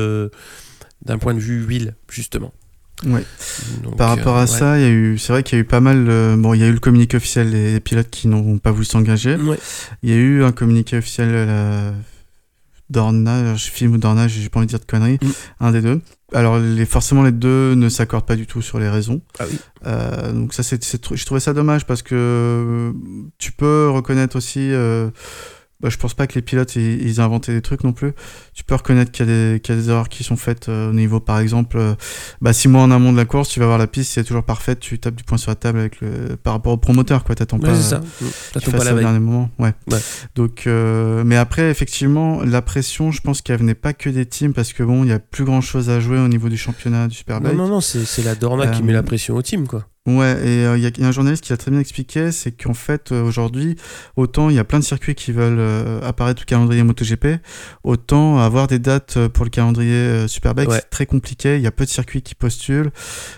[1.04, 2.52] d'un point de vue huile justement.
[3.06, 3.24] Ouais.
[3.84, 4.46] Donc, Par rapport à ouais.
[4.46, 6.06] ça, il y a eu, c'est vrai qu'il y a eu pas mal.
[6.08, 8.84] euh, bon, il y a eu le communiqué officiel des pilotes qui n'ont pas voulu
[8.84, 9.36] s'engager.
[9.36, 9.58] Ouais.
[10.02, 11.92] Il y a eu un communiqué officiel de la
[12.90, 15.28] Dorna, je filme ou Dorna, j'ai pas envie de dire de conneries, Mm.
[15.60, 16.00] un des deux.
[16.34, 19.20] Alors les, forcément les deux ne s'accordent pas du tout sur les raisons.
[19.38, 19.58] Ah oui.
[19.86, 20.82] Euh, donc ça c'est,
[21.14, 22.92] je trouvais ça dommage parce que
[23.38, 24.70] tu peux reconnaître aussi.
[24.72, 25.10] Euh,
[25.80, 28.12] bah, je pense pas que les pilotes ils, ils aient inventé des trucs non plus.
[28.58, 30.68] Tu peux reconnaître qu'il y a des, qu'il y a des erreurs qui sont faites
[30.68, 31.94] euh, au niveau par exemple, euh,
[32.40, 34.24] bah, six mois en amont de la course, tu vas voir la piste, si elle
[34.24, 36.76] est toujours parfaite, tu tapes du poing sur la table avec le, par rapport au
[36.76, 37.36] promoteur quoi.
[37.36, 37.76] T'attends Ouais, pas.
[37.76, 38.02] c'est ça.
[38.18, 39.48] qu'il T'attends fasse pas ça la au dernier moment.
[39.60, 39.72] Ouais.
[39.92, 39.98] Ouais.
[40.34, 44.52] Donc, euh, mais après, effectivement, la pression, je pense qu'elle venait pas que des teams
[44.52, 47.02] parce que bon, il y a plus grand chose à jouer au niveau du championnat
[47.06, 47.54] du Non, Superbike.
[47.56, 49.86] non, non, c'est c'est la Dorna qui Euh, met la pression au team, quoi.
[50.06, 51.80] Ouais, et euh, il y, a- il y a un journaliste qui l'a très bien
[51.80, 53.76] expliqué, c'est qu'en fait, euh, aujourd'hui,
[54.16, 57.40] autant il y a plein de circuits qui veulent euh, apparaître au calendrier MotoGP,
[57.84, 60.76] autant avoir des dates euh, pour le calendrier euh, Superbike, Ouais.
[60.76, 61.56] c'est très compliqué.
[61.56, 62.90] Il y a peu de circuits qui postulent.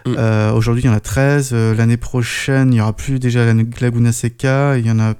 [0.07, 0.15] Mm.
[0.17, 1.51] Euh, aujourd'hui, il y en a 13.
[1.53, 4.79] Euh, L'année prochaine, il y aura plus déjà la Laguna Seca.
[4.79, 5.15] Il y en a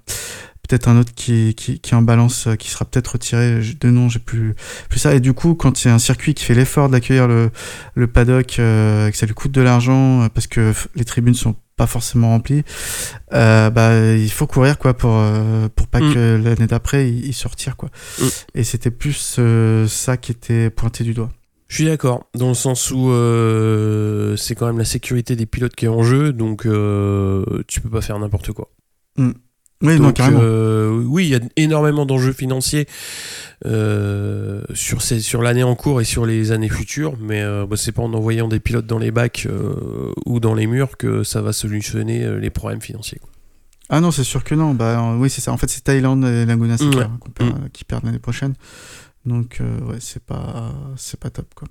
[0.69, 3.61] peut-être un autre qui, qui, en balance, qui sera peut-être retiré.
[3.81, 4.55] De nom, j'ai plus,
[4.89, 5.15] plus ça.
[5.15, 7.51] Et du coup, quand il y a un circuit qui fait l'effort d'accueillir le,
[7.95, 11.87] le paddock, euh, que ça lui coûte de l'argent, parce que les tribunes sont pas
[11.87, 12.63] forcément remplies,
[13.33, 16.13] euh, bah, il faut courir quoi pour, euh, pour pas Mm.
[16.13, 17.75] que l'année d'après, il, il se retire.
[17.79, 17.89] Quoi.
[18.19, 18.25] Mm.
[18.57, 21.31] Et c'était plus euh, ça qui était pointé du doigt.
[21.69, 23.07] Je suis d'accord, dans le sens où
[24.37, 28.03] c'est quand même la sécurité des pilotes qui est en jeu, donc tu peux pas
[28.03, 28.69] faire n'importe quoi.
[29.83, 30.41] Oui, non, Donc, carrément.
[30.43, 32.87] euh, oui, il y a énormément d'enjeux financiers
[33.67, 37.77] euh, sur, ces, sur l'année en cours et sur les années futures, mais euh, bah,
[37.77, 41.23] c'est pas en envoyant des pilotes dans les bacs euh, ou dans les murs que
[41.25, 43.19] ça va solutionner les problèmes financiers.
[43.21, 43.31] quoi.
[43.89, 44.75] Ah non, c'est sûr que non.
[44.75, 45.51] Bah, oui, c'est ça.
[45.53, 47.05] En fait, c'est Thaïlande et Laguna Seca Ouais.
[47.05, 47.69] hein, perd- Mm.
[47.73, 48.55] qui perdent l'année prochaine.
[49.27, 51.47] Donc, ouais, c'est pas, c'est pas top.
[51.55, 51.69] Quoi.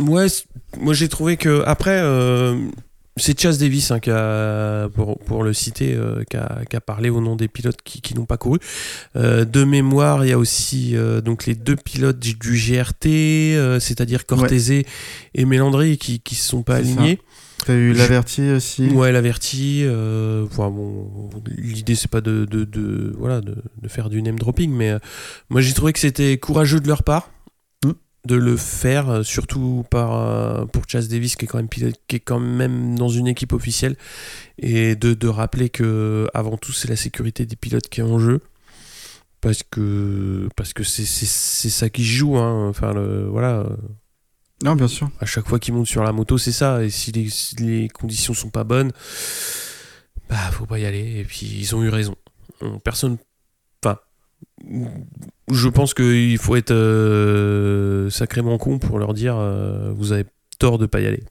[0.00, 0.44] Ouais, c-
[0.78, 2.58] moi j'ai trouvé que après euh,
[3.16, 6.80] c'est Chas Davis hein, qui a, pour, pour le citer, euh, qui, a, qui a
[6.80, 8.58] parlé au nom des pilotes qui, qui n'ont pas couru.
[9.16, 13.80] Euh, de mémoire, il y a aussi euh, donc les deux pilotes du GRT, euh,
[13.80, 14.70] c'est-à-dire Cortese
[15.34, 17.18] et Mélandry qui qui se sont pas alignés.
[17.64, 18.86] T'as eu l'averti aussi.
[18.90, 19.80] Ouais, l'averti.
[19.84, 24.38] Euh, enfin, bon, l'idée c'est pas de, de, de- voilà de, de faire du name
[24.38, 24.98] dropping, mais euh,
[25.48, 27.30] moi j'ai trouvé que c'était courageux de leur part.
[28.26, 31.94] De le faire, euh, surtout par euh, pour Chas Davis qui est quand même pilote,
[32.08, 33.96] qui est quand même dans une équipe officielle,
[34.58, 38.18] et de, de rappeler que avant tout c'est la sécurité des pilotes qui est en
[38.18, 38.40] jeu.
[39.40, 41.04] parce que parce que c'est
[41.70, 42.68] ça qui joue hein.
[42.68, 43.64] enfin le, voilà
[44.64, 45.08] Non, bien sûr.
[45.20, 47.88] à chaque fois qu'ils montent sur la moto c'est ça et si les, si les
[47.88, 48.92] conditions sont pas bonnes
[50.28, 52.16] bah faut pas y aller et puis ils ont eu raison
[52.60, 53.18] On- personne
[55.50, 60.26] je pense qu'il faut être euh, sacrément con pour leur dire euh, vous avez
[60.58, 61.22] tort de pas y aller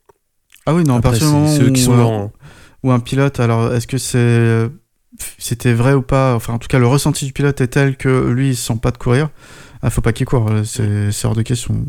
[0.66, 2.32] Ah oui, non, Après, c'est qui sont hein.
[2.84, 4.70] ou un pilote, alors est-ce que c'est
[5.38, 6.36] c'était vrai ou pas?
[6.36, 8.80] Enfin, en tout cas, le ressenti du pilote est tel que lui, il se sent
[8.82, 9.30] pas de courir.
[9.82, 11.86] Ah, faut pas qu'il court, euh, c'est c'est hors de question.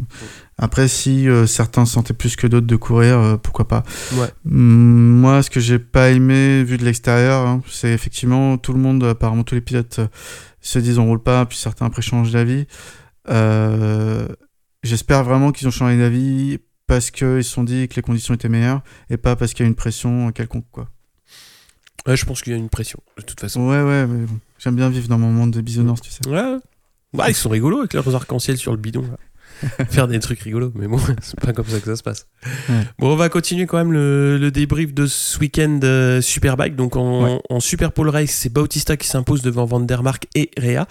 [0.58, 3.84] Après, si euh, certains sentaient plus que d'autres de courir, euh, pourquoi pas?
[4.14, 4.28] Ouais.
[4.44, 8.80] Hum, Moi, ce que j'ai pas aimé vu de l'extérieur, hein, c'est effectivement tout le
[8.80, 10.00] monde, apparemment tous les pilotes
[10.68, 12.66] se disent on roule pas, puis certains après changent d'avis.
[13.28, 14.28] Euh,
[14.82, 18.48] J'espère vraiment qu'ils ont changé d'avis parce qu'ils se sont dit que les conditions étaient
[18.48, 20.88] meilleures et pas parce qu'il y a une pression quelconque, quoi.
[22.06, 24.38] Ouais, je pense qu'il y a une pression de toute façon Ouais, ouais, mais bon.
[24.58, 26.28] J'aime bien vivre dans mon monde de bisounours, tu sais.
[26.28, 26.58] Ouais.
[27.12, 29.02] Bah, ils sont rigolos avec leurs arcs-en-ciel sur le bidon.
[29.02, 29.16] là.
[29.90, 32.26] Faire des trucs rigolos, mais bon, c'est pas comme ça que ça se passe.
[32.68, 32.74] Ouais.
[32.98, 36.76] Bon, on va continuer quand même le, le débrief de ce week-end euh, Superbike.
[36.76, 37.40] Donc en, Ouais.
[37.48, 40.86] en Super Pole Race, c'est Bautista qui s'impose devant Van der Mark et Rea.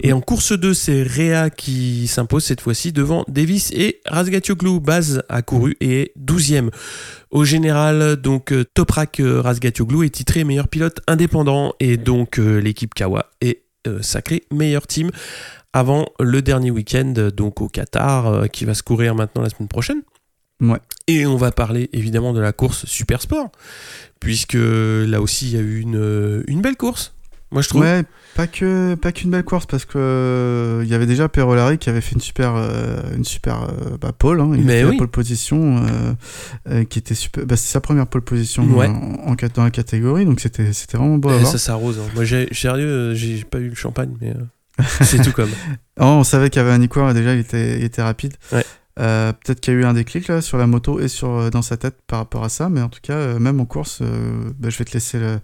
[0.00, 4.80] Et en course 2, c'est Rea qui s'impose cette fois-ci devant Davis et Razgatlioglu.
[4.80, 6.70] Baz a couru et est 12e.
[7.30, 12.58] Au général, donc euh, Toprak euh, Razgatlioglu est titré meilleur pilote indépendant et donc euh,
[12.58, 15.10] l'équipe Kawa est euh, sacrée meilleur team
[15.74, 19.50] avant le dernier week-end euh, donc au Qatar euh, qui va se courir maintenant la
[19.50, 20.02] semaine prochaine.
[20.62, 20.78] Ouais.
[21.08, 23.50] Et on va parler évidemment de la course Super Sport
[24.20, 27.12] puisque là aussi il y a eu une, euh, une belle course.
[27.50, 27.82] Moi je trouve.
[27.82, 28.02] Ouais,
[28.34, 31.88] pas que pas qu'une belle course parce que euh, il y avait déjà Perolari qui
[31.88, 34.84] avait fait une super euh, une super euh, bah, pole, hein, il Mais a fait
[34.86, 34.92] oui.
[34.92, 36.12] la pole position euh,
[36.68, 37.46] euh, qui était super.
[37.46, 38.86] Bah, c'est sa première pole position Ouais.
[38.88, 41.52] en, en dans la catégorie, donc c'était c'était vraiment beau à Eh, voir.
[41.52, 41.98] ça s'arrose.
[42.00, 42.10] hein.
[42.16, 44.34] Moi j'ai sérieux, euh, j'ai pas eu le champagne mais euh,
[45.00, 45.50] c'est tout comme.
[46.00, 48.34] Oh, on savait qu'il y avait un et déjà il était il était rapide.
[48.52, 48.64] Ouais.
[49.00, 51.50] Euh, Peut-être qu'il y a eu un déclic là sur la moto et sur euh,
[51.50, 54.02] dans sa tête par rapport à ça, mais en tout cas euh, même en course,
[54.02, 55.40] bah, je vais te laisser le,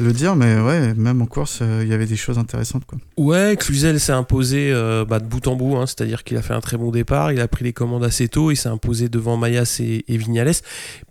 [0.00, 2.98] le dire, mais ouais, même en course, euh, il y avait des choses intéressantes quoi.
[3.16, 6.54] Ouais, Cluzel s'est imposé euh, bah, de bout en bout, hein, c'est-à-dire qu'il a fait
[6.54, 9.36] un très bon départ, il a pris les commandes assez tôt, il s'est imposé devant
[9.36, 10.52] Mayas et, et Vignales.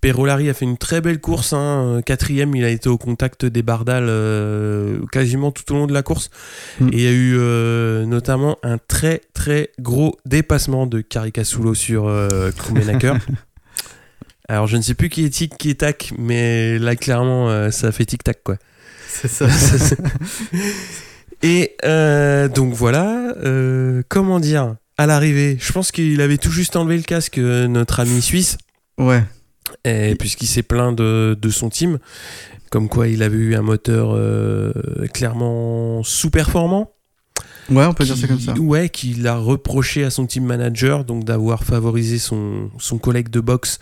[0.02, 3.46] Perolari a fait une très belle course, hein, euh, quatrième, il a été au contact
[3.46, 6.30] des Bardal euh, quasiment tout au long de la course.
[6.80, 6.88] Mm.
[6.94, 12.12] Et il y a eu notamment un très très gros dépassement de Caricasulo sur
[12.58, 13.14] Krummenacher.
[14.50, 17.70] Alors je ne sais plus qui est tic, qui est tac, mais là clairement euh,
[17.70, 18.58] ça fait tic-tac quoi.
[19.12, 19.48] C'est ça.
[21.42, 26.76] Et euh, donc voilà, euh, comment dire, à l'arrivée, je pense qu'il avait tout juste
[26.76, 28.58] enlevé le casque, euh, notre ami suisse,
[28.98, 29.24] ouais.
[29.86, 31.98] et puisqu'il s'est plaint de, de son team,
[32.72, 34.18] comme quoi il avait eu un moteur
[35.14, 36.92] clairement sous-performant.
[37.70, 38.54] Ouais, on peut qui- dire ça comme ça.
[38.60, 43.40] Ouais, qu'il a reproché à son team manager, donc d'avoir favorisé son, son collègue de
[43.40, 43.80] boxe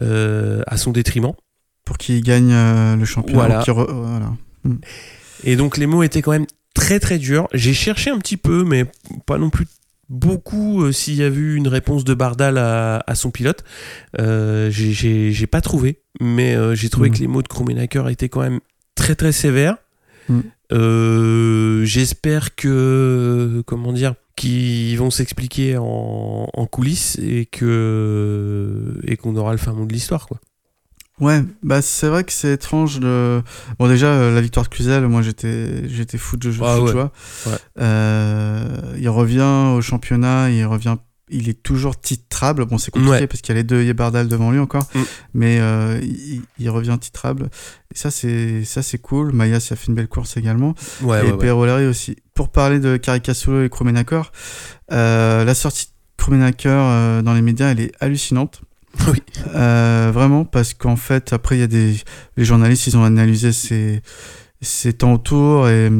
[0.00, 1.32] à son détriment.
[1.84, 2.52] Pour qu'il gagne
[2.96, 3.38] le championnat.
[3.46, 3.62] Voilà.
[3.62, 4.32] re- voilà.
[5.44, 7.48] Et donc les mots étaient quand même très très durs.
[7.52, 8.84] J'ai cherché un petit peu, mais
[9.26, 9.66] pas non plus
[10.08, 13.62] beaucoup euh, s'il y a eu une réponse de Bardal à, à son pilote.
[14.18, 17.14] Euh, j'ai- pas trouvé, mais euh, j'ai trouvé Mhm.
[17.14, 18.60] que les mots de Krummenacher étaient quand même
[18.94, 19.76] très très sévères.
[20.72, 29.34] Euh, J'espère que comment dire qu'ils vont s'expliquer en, en coulisses et que et qu'on
[29.36, 30.38] aura le fin mot de l'histoire quoi.
[31.20, 33.42] Ouais, bah c'est vrai que c'est étrange de.
[33.78, 36.80] Bon déjà euh, la victoire de Cluzel, moi j'étais j'étais fou de, jeu, Ah fou
[36.80, 36.92] de ouais.
[36.92, 37.12] joie.
[37.46, 37.52] Ouais.
[37.80, 38.66] Euh,
[38.98, 40.96] il revient au championnat, il revient,
[41.28, 42.64] il est toujours titrable.
[42.64, 43.26] Bon c'est compliqué Ouais.
[43.26, 45.00] parce qu'il y a les deux Yebardal devant lui encore, Mm.
[45.34, 47.50] mais euh, il, il revient titrable.
[47.94, 49.32] Et ça c'est ça c'est cool.
[49.32, 51.32] Mayas a fait une belle course également Ouais, et.
[51.32, 52.16] Perolari aussi.
[52.34, 54.22] Pour parler de Caricasulo et Krummenacher,
[54.92, 58.62] euh, la sortie de Krummenacher euh, dans les médias elle est hallucinante.
[59.08, 59.22] Oui.
[59.54, 61.96] Euh, vraiment, parce qu'en fait, après, il y a des.
[62.36, 64.02] Les journalistes, ils ont analysé ses,
[64.60, 65.90] ses temps autour et.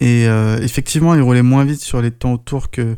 [0.00, 2.96] Et euh, effectivement, il roulait moins vite sur les temps autour que,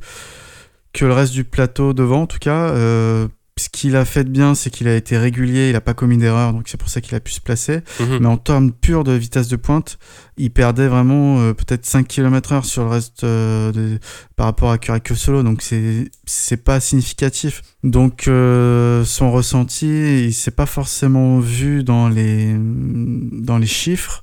[0.93, 2.71] que le reste du plateau devant, en tout cas.
[2.71, 3.27] Euh,
[3.63, 6.17] ce qu'il a fait de bien, c'est qu'il a été régulier, il n'a pas commis
[6.19, 7.81] d'erreur, donc c'est pour ça qu'il a pu se placer.
[8.01, 8.19] Mhm.
[8.21, 9.99] Mais en termes purs de vitesse de pointe,
[10.37, 13.99] il perdait vraiment euh, peut-être 5 km heure sur le reste euh, de-
[14.37, 17.63] par rapport à Curacao Solo, donc c'est c'est pas significatif.
[17.85, 24.23] Donc euh, son ressenti, il s'est pas forcément vu dans les dans les chiffres.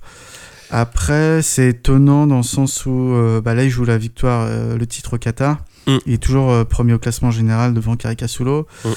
[0.72, 3.14] Après, c'est étonnant dans le sens où
[3.44, 5.58] bah là il joue la victoire, le titre au Qatar.
[5.88, 5.98] Mm.
[6.06, 8.68] Il est toujours euh, premier au classement général devant Caricasulo.
[8.86, 8.90] Mm.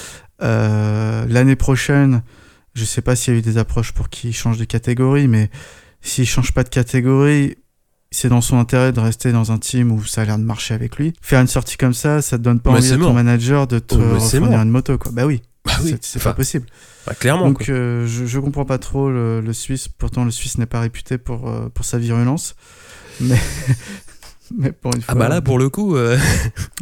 [0.42, 2.22] Euh, L'année prochaine,
[2.74, 5.50] je sais pas s'il y a eu des approches pour qu'il change de catégorie, mais
[6.00, 7.56] s'il change pas de catégorie,
[8.10, 10.74] c'est dans son intérêt de rester dans un team où ça a l'air de marcher
[10.74, 11.12] avec lui.
[11.22, 13.94] Faire une sortie comme ça, ça te donne pas envie à ton manager de te
[13.94, 15.12] Oh, une moto, quoi.
[15.12, 15.96] Bah oui, Bah oui.
[16.02, 16.66] c'est Enfin, pas possible.
[17.06, 17.46] bah, clairement.
[17.46, 19.88] Donc euh, je, je comprends pas trop le, le Suisse.
[19.88, 22.54] Pourtant, le Suisse n'est pas réputé pour, euh, pour sa virulence.
[23.20, 23.38] Mais,
[24.58, 25.14] mais pour une fois.
[25.14, 26.18] ah bah là, pour le coup, euh,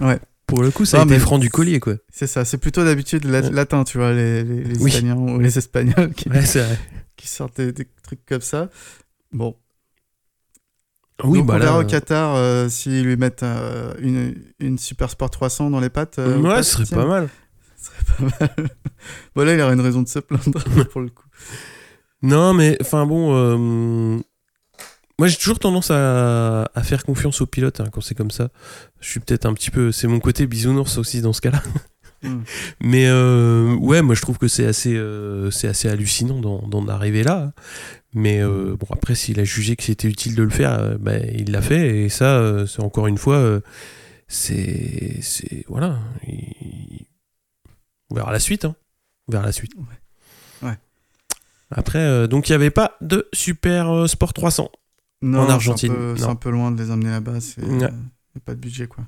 [0.00, 0.18] Ouais.
[0.51, 1.94] Pour le coup, ça a Ah, été mais- franc du collier, quoi.
[2.12, 2.44] C'est ça.
[2.44, 3.51] C'est plutôt d'habitude la- Ouais.
[3.51, 4.90] latin, tu vois, les, les, les Oui.
[4.90, 6.78] Italiens ou les Espagnols qui, Ouais, c'est vrai.
[7.16, 8.68] qui sortent des, des trucs comme ça.
[9.32, 9.57] Bon.
[11.22, 11.84] Oui, Donc bah on verra là.
[11.84, 16.18] au Qatar euh, s'ils lui mettent euh, une, une Super Sport 300 dans les pattes.
[16.18, 17.28] euh, ou ouais, ce serait pas mal.
[17.76, 18.68] Ce serait pas mal.
[19.34, 20.51] bon, là, il aurait une raison de se plaindre
[20.92, 21.24] pour le coup.
[22.22, 23.34] Non, mais enfin bon.
[23.34, 24.18] euh,
[25.21, 28.49] Moi, j'ai toujours tendance à, à faire confiance aux pilotes hein, quand c'est comme ça.
[29.01, 29.93] Je suis peut-être un petit peu.
[29.93, 31.62] C'est mon côté bisounours aussi dans ce cas-là.
[32.23, 32.43] Mm.
[32.83, 37.23] Mais euh, ouais, moi je trouve que c'est assez, euh, c'est assez hallucinant d'en arriver
[37.23, 37.55] là.
[38.12, 41.16] Mais euh, bon, après, s'il a jugé que c'était utile de le faire, euh, bah,
[41.16, 41.97] il l'a fait.
[42.05, 43.61] Et ça, euh, c'est encore une fois, euh,
[44.29, 45.16] c'est.
[45.23, 45.99] c'est- Voilà.
[46.29, 47.07] il-
[48.11, 48.66] On verra la suite.
[48.66, 48.77] Hein.
[49.29, 49.73] On verra la suite.
[49.77, 50.68] Ouais.
[50.68, 50.77] Ouais.
[51.71, 54.71] Après, euh, donc il n'y avait pas de Super euh, Sport 300.
[55.23, 57.41] Non, En c'est un Argentine, peu- C'est un peu loin de les emmener là-bas.
[57.41, 57.85] C'est Ouais.
[57.85, 57.89] euh,
[58.45, 59.05] pas de budget, quoi.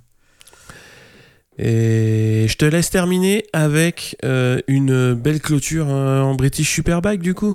[1.58, 7.34] Et je te laisse terminer avec euh, une belle clôture euh, en British Superbike du
[7.34, 7.54] coup.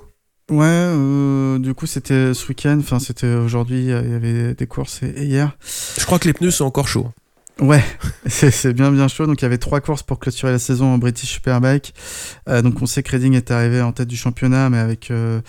[0.50, 2.78] Ouais, euh, du coup, c'était ce week-end.
[2.80, 3.80] Enfin, c'était aujourd'hui.
[3.80, 5.56] Il y avait des courses et, et hier.
[5.98, 7.10] Je crois que les pneus sont encore chauds.
[7.60, 7.82] Ouais,
[8.26, 9.26] c'est bien bien chaud.
[9.26, 11.92] Donc il y avait trois courses pour clôturer la saison en British Superbike.
[12.48, 15.40] Euh, donc on sait que Redding est arrivé en tête du championnat, mais avec euh,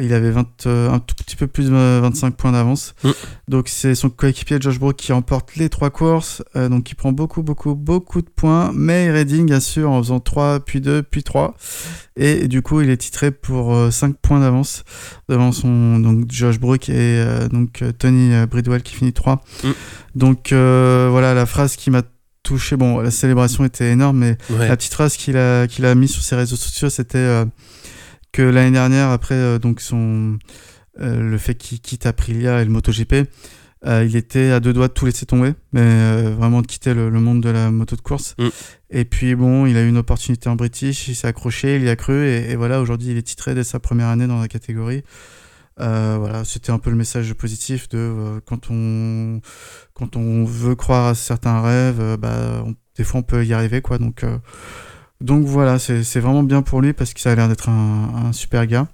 [0.00, 1.70] il avait 20, euh, un tout petit peu plus de
[2.00, 2.94] 25 points d'avance.
[3.02, 3.10] Mm.
[3.48, 6.42] Donc c'est son coéquipier Josh Brook qui remporte les trois courses.
[6.56, 10.60] euh, donc il prend beaucoup beaucoup beaucoup de points, mais Redding assure en faisant 3
[10.60, 11.56] puis 2 puis 3
[12.16, 14.84] et, du coup il est titré pour 5 points d'avance
[15.28, 19.42] devant son donc Josh Brook et euh, donc euh, Tony euh, Bridwell qui finit 3.
[19.64, 19.68] Mm.
[20.14, 22.02] Donc euh, voilà la phrase qui m'a
[22.42, 22.76] touché.
[22.76, 24.68] Bon, la célébration était énorme, mais Ouais.
[24.68, 27.44] la petite phrase qu'il a, qu'il a mis sur ses réseaux sociaux, c'était euh,
[28.32, 30.38] que l'année dernière, après euh, donc son,
[31.00, 33.28] euh, le fait qu'il quitte Aprilia et le MotoGP,
[33.86, 36.92] euh, il était à deux doigts de tout laisser tomber, mais euh, vraiment de quitter
[36.92, 38.34] le, le monde de la moto de course.
[38.38, 38.48] Mm.
[38.90, 41.88] Et puis bon, il a eu une opportunité en British, il s'est accroché, il y
[41.88, 44.48] a cru, et, et voilà, aujourd'hui il est titré dès sa première année dans la
[44.48, 45.02] catégorie.
[45.80, 49.40] Euh, voilà, c'était un peu le message positif de quand on
[49.94, 53.80] quand on veut croire à certains rêves, bah, on- des fois on peut y arriver
[53.80, 53.96] quoi.
[53.96, 54.22] Donc
[55.20, 58.32] donc voilà, c'est vraiment bien pour lui parce que ça a l'air d'être un, un
[58.32, 58.88] super gars.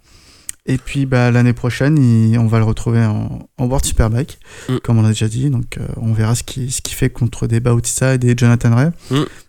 [0.68, 4.76] Et puis bah, l'année prochaine, il- on va le retrouver en, en World Superbike, Mm.
[4.82, 5.48] comme on a déjà dit.
[5.48, 8.90] Donc euh, on verra ce qu'il ce fait contre des Bautista et des Jonathan Ray.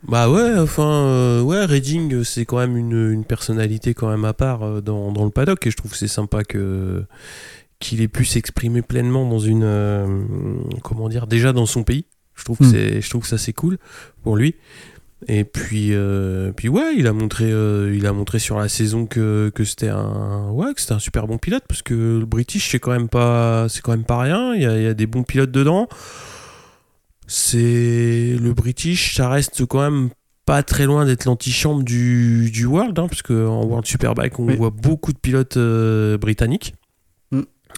[0.08, 4.34] Bah ouais, enfin, euh, ouais, Redding, c'est quand même une, une personnalité quand même à
[4.34, 7.04] part euh, dans, dans le paddock et je trouve que c'est sympa que
[7.80, 10.06] qu'il ait pu s'exprimer pleinement dans une, euh,
[10.84, 12.06] comment dire, déjà dans son pays.
[12.36, 13.02] Je trouve que Mm.
[13.02, 13.80] je trouve que ça c'est cool
[14.22, 14.54] pour lui.
[15.28, 19.08] Et puis, euh, puis ouais, il a montré, euh, il a montré sur la saison
[19.08, 22.70] que, que c'était un, ouais, que c'était un super bon pilote parce que le British
[22.70, 24.54] c'est quand même pas, c'est quand même pas rien.
[24.54, 25.88] Il y a, il y a des bons pilotes dedans.
[27.26, 30.10] C'est le British, ça reste quand même
[30.46, 34.56] pas très loin d'être l'antichambre du, du World, hein, parce qu'en World Superbike, on Oui.
[34.56, 36.74] voit beaucoup de pilotes euh, britanniques.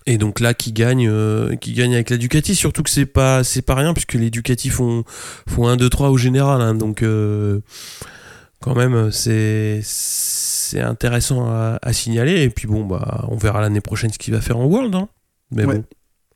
[0.05, 3.43] Et donc là, qui gagne, euh, qui gagne avec la Ducati, surtout que c'est pas,
[3.43, 5.03] c'est pas rien, puisque les Ducati font,
[5.47, 6.61] font 1, 2, 3 au général.
[6.61, 7.59] hein, donc, euh,
[8.61, 12.41] quand même, c'est, c'est intéressant à, à signaler.
[12.43, 14.95] Et puis bon, bah, on verra l'année prochaine ce qu'il va faire en World.
[14.95, 15.07] hein.
[15.51, 15.75] Mais Ouais.
[15.75, 15.83] bon,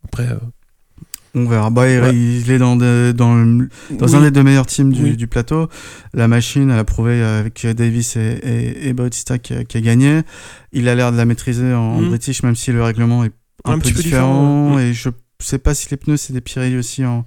[0.05, 0.28] après.
[0.30, 0.36] euh,
[1.36, 1.72] On verra.
[1.72, 2.16] Bah, il- Ouais.
[2.16, 4.16] il est dans, de- dans, le- dans oui.
[4.16, 5.18] un des deux meilleurs teams du, Oui.
[5.18, 5.68] du plateau.
[6.14, 9.82] La machine, elle a prouvé avec Davis et, et, et Bautista qui, a- qui a
[9.82, 10.22] gagné.
[10.74, 12.09] Il a l'air de la maîtriser en, Mm.
[12.09, 13.32] British, même si le règlement est
[13.66, 14.78] un, Un peu petit peu différent.
[14.80, 15.09] Et je
[15.39, 17.26] sais pas si les pneus, c'est des Pirelli aussi en,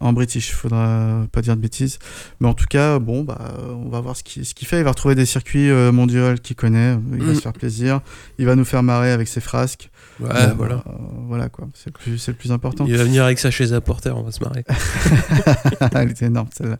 [0.00, 0.52] en British.
[0.52, 1.98] Faudra pas dire de bêtises.
[2.40, 4.78] Mais en tout cas, bon, bah, on va voir ce qu'il ce qu'il fait.
[4.78, 6.96] Il va retrouver des circuits euh, mondiaux qu'il connaît.
[7.12, 7.34] Il va Mm.
[7.36, 8.00] se faire plaisir.
[8.38, 9.90] Il va nous faire marrer avec ses frasques.
[10.20, 10.74] Ouais, Bon, voilà.
[10.86, 10.90] euh,
[11.26, 11.66] voilà quoi.
[11.74, 12.84] C'est le plus, c'est le plus important.
[12.86, 14.64] Il va venir avec sa chaise à porter, on va se marrer.
[15.94, 16.78] Elle était énorme celle-là.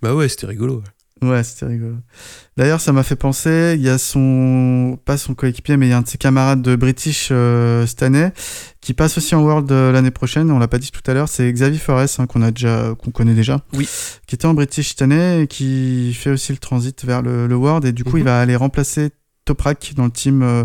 [0.00, 0.82] bah ouais, c'était rigolo.
[1.28, 1.42] Ouais.
[1.44, 1.96] C'était rigolo.
[2.56, 5.92] D'ailleurs, ça m'a fait penser, il y a son, pas son coéquipier, mais il y
[5.92, 8.28] a un de ses camarades de British euh, cette année
[8.80, 10.50] qui passe aussi en World euh, l'année prochaine.
[10.50, 13.10] On l'a pas dit tout à l'heure, c'est Xavier Forest hein, qu'on a déjà, qu'on
[13.10, 13.60] connaît déjà.
[13.72, 13.88] Oui.
[14.26, 17.54] Qui était en British cette année et qui fait aussi le transit vers le, le
[17.56, 18.18] World et du coup, Mhm.
[18.18, 19.10] il va aller remplacer
[19.44, 20.64] Toprak dans le team euh,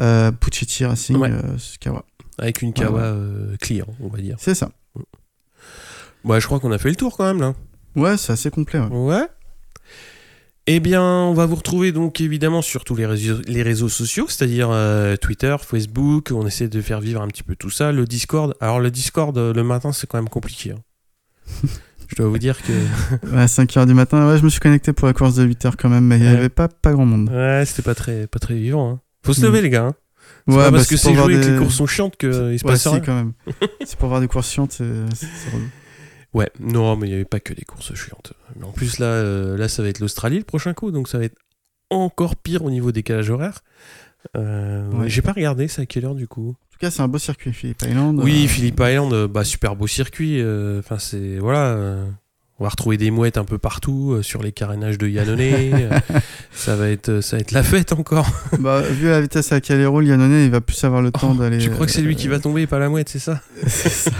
[0.00, 1.30] euh, Puccetti Racing Ouais.
[1.30, 2.04] euh, Kawa.
[2.38, 3.14] Avec une Kawa
[3.60, 4.36] client, on va dire.
[4.38, 4.70] C'est ça.
[6.24, 7.54] Ouais, je crois qu'on a fait le tour quand même là.
[7.94, 8.78] Ouais, c'est assez complet.
[8.80, 8.88] ouais.
[8.90, 9.26] Ouais.
[10.68, 14.26] Eh bien, on va vous retrouver donc évidemment sur tous les réseaux, les réseaux sociaux,
[14.28, 16.32] c'est-à-dire euh, Twitter, Facebook.
[16.34, 17.92] On essaie de faire vivre un petit peu tout ça.
[17.92, 18.54] Le Discord.
[18.60, 20.72] Alors, le Discord, euh, le matin, c'est quand même compliqué.
[20.72, 20.80] hein.
[22.08, 22.72] je dois vous dire que.
[23.32, 25.74] Ouais, à 5h du matin, ouais, je me suis connecté pour la course de 8h
[25.78, 27.30] quand même, mais il n'y avait pas, pas grand monde.
[27.30, 28.90] Ouais, c'était pas très, pas très vivant.
[28.90, 29.00] hein.
[29.24, 29.44] Faut se Mm.
[29.44, 29.84] lever, les gars.
[29.84, 29.94] hein.
[30.48, 32.16] C'est Ouais, pas bah, parce que c'est joué et que des- les courses sont chiantes
[32.16, 33.00] qu'il se Ouais, passe si, rien.
[33.00, 33.32] quand même.
[33.84, 35.66] c'est pour voir des courses chiantes, c'est c'est- c'est relou.
[36.34, 38.32] Ouais, non, mais il n'y avait pas que des courses chiantes.
[38.58, 41.18] Mais en plus, là, euh, là ça va être l'Australie le prochain coup, donc ça
[41.18, 41.36] va être
[41.90, 43.60] encore pire au niveau décalage horaire.
[44.36, 45.08] Euh, Ouais.
[45.08, 47.18] J'ai pas regardé, c'est à quelle heure du coup En tout cas, c'est un beau
[47.18, 48.20] circuit, Philippe Island.
[48.22, 50.40] Oui, Euh, Philippe Island, euh, bah, super beau circuit.
[50.40, 51.38] euh, Enfin, c'est.
[51.38, 51.78] Voilà.
[52.58, 55.40] on va retrouver des mouettes un peu partout euh, sur les carénages de Yannone.
[56.52, 58.28] ça, va être, ça va être la fête encore.
[58.58, 61.34] bah, vu la vitesse à laquelle il roule, Yannone, il va plus avoir le temps
[61.34, 61.58] d'aller.
[61.58, 63.40] tu crois que c'est lui euh, qui va tomber et pas la mouette, c'est ça?
[63.66, 64.10] C'est ça.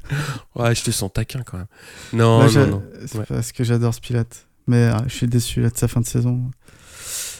[0.54, 1.66] Ouais, je te sens taquin quand même.
[2.12, 2.82] Non, non, non.
[3.06, 3.24] C'est Ouais.
[3.28, 4.46] parce que j'adore ce pilote.
[4.66, 6.50] Mais euh, je suis déçu là, de sa fin de saison.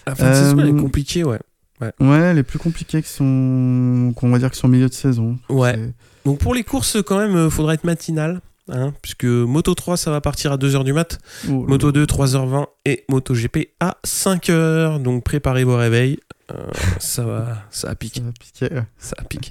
[0.06, 1.38] La fin de saison, elle est Euh, compliquée, ouais.
[2.00, 5.38] Ouais, les plus compliqués qui sont, qu'on va dire que sont milieu de saison.
[5.48, 5.92] Ouais.
[6.24, 8.40] Donc pour les courses, quand même, euh, faudra être matinal.
[8.68, 11.18] Hein, puisque Moto 3, ça va partir à 2h du mat.
[11.48, 12.66] Oh, Moto 2, 3h20.
[12.84, 15.02] Et Moto GP à 5h.
[15.02, 16.20] Donc préparez vos réveils.
[16.52, 16.54] Euh,
[17.00, 18.22] ça va, ça a piqué.
[18.54, 18.82] ça ouais.
[18.98, 19.50] Ça a piqué.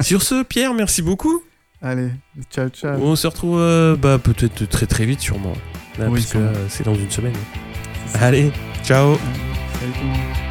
[0.00, 1.42] Sur ce, Pierre, merci beaucoup.
[1.82, 2.10] Allez,
[2.50, 3.00] ciao, ciao.
[3.00, 5.54] On se retrouve euh, bah, peut-être très très vite, sûrement.
[5.98, 7.32] Là, Oui, parce que là, c'est dans une semaine.
[8.14, 8.52] Allez,
[8.84, 9.16] ciao.
[9.78, 10.49] Salut tout le monde.